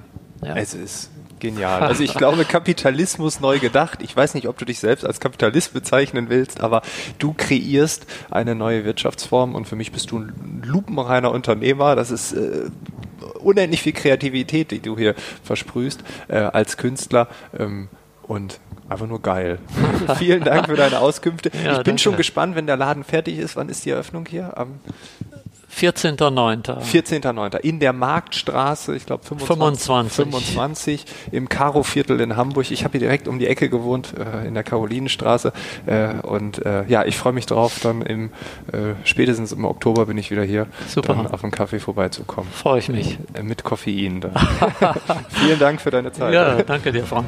ja. 0.42 0.48
ja. 0.48 0.56
Es 0.56 0.74
ist 0.74 1.10
genial. 1.38 1.82
Also 1.82 2.02
ich 2.02 2.14
glaube, 2.18 2.44
Kapitalismus 2.44 3.40
neu 3.40 3.58
gedacht. 3.58 4.00
Ich 4.02 4.16
weiß 4.16 4.34
nicht, 4.34 4.48
ob 4.48 4.58
du 4.58 4.64
dich 4.64 4.80
selbst 4.80 5.04
als 5.04 5.20
Kapitalist 5.20 5.72
bezeichnen 5.72 6.28
willst, 6.28 6.60
aber 6.60 6.82
du 7.18 7.34
kreierst 7.36 8.06
eine 8.30 8.54
neue 8.54 8.84
Wirtschaftsform 8.84 9.54
und 9.54 9.66
für 9.66 9.76
mich 9.76 9.92
bist 9.92 10.10
du 10.10 10.18
ein 10.18 10.62
lupenreiner 10.64 11.30
Unternehmer. 11.30 11.96
Das 11.96 12.10
ist 12.10 12.32
äh, 12.32 12.70
unendlich 13.40 13.82
viel 13.82 13.92
Kreativität, 13.92 14.70
die 14.70 14.80
du 14.80 14.96
hier 14.96 15.14
versprühst 15.42 16.02
äh, 16.28 16.38
als 16.38 16.76
Künstler. 16.76 17.28
Ähm, 17.58 17.88
und 18.22 18.60
einfach 18.90 19.06
nur 19.06 19.22
geil. 19.22 19.58
Vielen 20.18 20.44
Dank 20.44 20.66
für 20.66 20.76
deine 20.76 21.00
Auskünfte. 21.00 21.50
Ja, 21.54 21.58
ich 21.58 21.76
bin 21.78 21.84
danke. 21.84 21.98
schon 22.02 22.16
gespannt, 22.16 22.54
wenn 22.56 22.66
der 22.66 22.76
Laden 22.76 23.02
fertig 23.02 23.38
ist. 23.38 23.56
Wann 23.56 23.70
ist 23.70 23.86
die 23.86 23.90
Eröffnung 23.90 24.26
hier? 24.28 24.56
Am 24.58 24.80
14.9. 25.74 26.82
14.9. 26.82 27.56
In 27.58 27.78
der 27.80 27.92
Marktstraße, 27.92 28.96
ich 28.96 29.06
glaube 29.06 29.24
25, 29.24 30.12
25. 30.12 31.04
im 31.30 31.48
Karo-Viertel 31.48 32.20
in 32.20 32.36
Hamburg. 32.36 32.70
Ich 32.70 32.84
habe 32.84 32.92
hier 32.92 33.00
direkt 33.00 33.28
um 33.28 33.38
die 33.38 33.46
Ecke 33.46 33.68
gewohnt, 33.68 34.14
äh, 34.18 34.46
in 34.46 34.54
der 34.54 34.64
Karolinenstraße. 34.64 35.52
Äh, 35.86 36.14
und 36.22 36.64
äh, 36.64 36.84
ja, 36.88 37.04
ich 37.04 37.16
freue 37.16 37.32
mich 37.32 37.46
drauf, 37.46 37.80
dann 37.82 38.02
im 38.02 38.30
äh, 38.72 38.94
spätestens 39.04 39.52
im 39.52 39.64
Oktober 39.64 40.06
bin 40.06 40.18
ich 40.18 40.30
wieder 40.30 40.42
hier, 40.42 40.66
Super. 40.88 41.14
dann 41.14 41.26
auf 41.26 41.42
einen 41.42 41.52
Kaffee 41.52 41.80
vorbeizukommen. 41.80 42.50
Freue 42.50 42.78
ich 42.78 42.88
mich. 42.88 43.18
Äh, 43.34 43.42
mit 43.42 43.64
Koffein. 43.64 44.20
Dann. 44.20 44.32
Vielen 45.28 45.58
Dank 45.58 45.80
für 45.80 45.90
deine 45.90 46.12
Zeit. 46.12 46.34
Ja, 46.34 46.62
danke 46.62 46.92
dir, 46.92 47.04
Frank. 47.04 47.26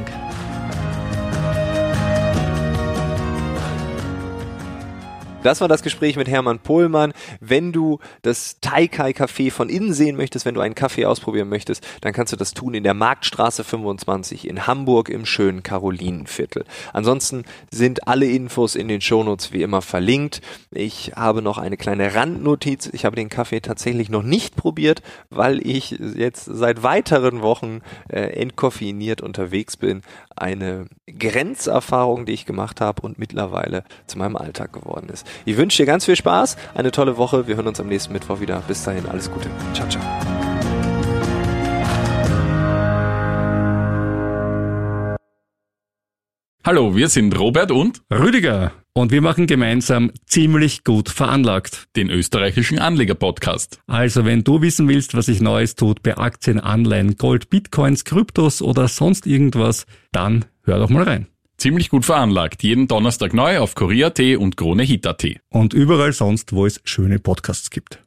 Das 5.43 5.63
war 5.63 5.69
das 5.69 5.83
Gespräch 5.83 6.17
mit 6.17 6.29
Hermann 6.29 6.59
Pohlmann. 6.59 7.15
Wenn 7.41 7.73
du 7.73 7.99
das 8.21 8.61
Taikai 8.61 9.13
Café 9.13 9.51
von 9.51 9.71
innen 9.71 9.95
sehen 9.95 10.19
möchtest, 10.19 10.45
wenn 10.45 10.55
du 10.55 10.61
einen 10.61 10.75
Kaffee 10.75 11.07
ausprobieren 11.07 11.49
möchtest, 11.49 11.83
dann 12.03 12.13
kannst 12.13 12.35
du 12.35 12.37
das 12.37 12.53
tun 12.53 12.75
in 12.75 12.83
der 12.83 12.93
Marktstraße 12.93 13.65
25 13.65 14.47
in 14.47 14.67
Hamburg 14.67 15.09
im 15.09 15.25
schönen 15.25 15.63
Karolinenviertel. 15.63 16.67
Ansonsten 16.93 17.45
sind 17.71 18.07
alle 18.07 18.27
Infos 18.27 18.75
in 18.75 18.89
den 18.89 19.01
Shownotes 19.01 19.51
wie 19.51 19.63
immer 19.63 19.81
verlinkt. 19.81 20.43
Ich 20.73 21.13
habe 21.17 21.41
noch 21.41 21.57
eine 21.57 21.79
kleine 21.79 22.15
Randnotiz. 22.15 22.91
Ich 22.93 23.07
habe 23.07 23.17
den 23.17 23.31
Kaffee 23.31 23.61
tatsächlich 23.61 24.11
noch 24.11 24.23
nicht 24.23 24.57
probiert, 24.57 25.01
weil 25.31 25.67
ich 25.67 25.93
jetzt 25.93 26.45
seit 26.45 26.83
weiteren 26.83 27.41
Wochen 27.41 27.81
äh, 28.11 28.21
entkoffeiniert 28.39 29.23
unterwegs 29.23 29.79
bin. 29.79 30.03
Eine 30.37 30.87
Grenzerfahrung, 31.07 32.27
die 32.27 32.33
ich 32.33 32.45
gemacht 32.45 32.83
habe 32.83 33.01
und 33.01 33.19
mittlerweile 33.19 33.85
zu 34.07 34.19
meinem 34.19 34.37
Alltag 34.37 34.75
geworden 34.75 35.09
ist. 35.09 35.27
Ich 35.45 35.57
wünsche 35.57 35.79
dir 35.79 35.87
ganz 35.87 36.05
viel 36.05 36.17
Spaß, 36.17 36.57
eine 36.75 36.91
tolle 36.91 37.17
Woche. 37.17 37.47
Wir 37.47 37.57
hören 37.57 37.69
uns 37.69 37.81
am 37.81 37.89
nächsten 37.89 38.13
Mittwoch 38.13 38.41
wieder. 38.41 38.63
Bis 38.67 38.83
dahin, 38.85 39.07
alles 39.07 39.31
Gute. 39.31 39.49
Ciao, 39.75 39.89
ciao. 39.89 40.03
Hallo, 46.63 46.95
wir 46.95 47.09
sind 47.09 47.39
Robert 47.39 47.71
und 47.71 48.03
Rüdiger 48.13 48.73
und 48.93 49.13
wir 49.13 49.23
machen 49.23 49.47
gemeinsam 49.47 50.13
ziemlich 50.27 50.85
gut 50.85 51.09
veranlagt. 51.09 51.87
Den 51.97 52.11
österreichischen 52.11 52.79
Anleger-Podcast. 52.79 53.81
Also 53.87 54.27
wenn 54.27 54.45
du 54.45 54.61
wissen 54.61 54.87
willst, 54.87 55.15
was 55.15 55.27
sich 55.27 55.41
Neues 55.41 55.75
tut 55.75 56.03
bei 56.03 56.19
Aktien, 56.19 56.61
Anleihen, 56.61 57.17
Gold, 57.17 57.49
Bitcoins, 57.49 58.05
Kryptos 58.05 58.61
oder 58.61 58.89
sonst 58.89 59.27
irgendwas, 59.27 59.87
dann 60.13 60.45
hör 60.65 60.79
doch 60.79 60.91
mal 60.91 61.05
rein. 61.05 61.29
Ziemlich 61.61 61.91
gut 61.91 62.07
veranlagt. 62.07 62.63
Jeden 62.63 62.89
Donnerstag 62.89 63.35
neu 63.35 63.59
auf 63.59 63.75
Korea.at 63.75 64.19
und 64.19 64.57
KroneHit.at. 64.57 65.27
Und 65.51 65.75
überall 65.75 66.15
sonst, 66.15 66.55
wo 66.55 66.65
es 66.65 66.81
schöne 66.85 67.19
Podcasts 67.19 67.69
gibt. 67.69 68.03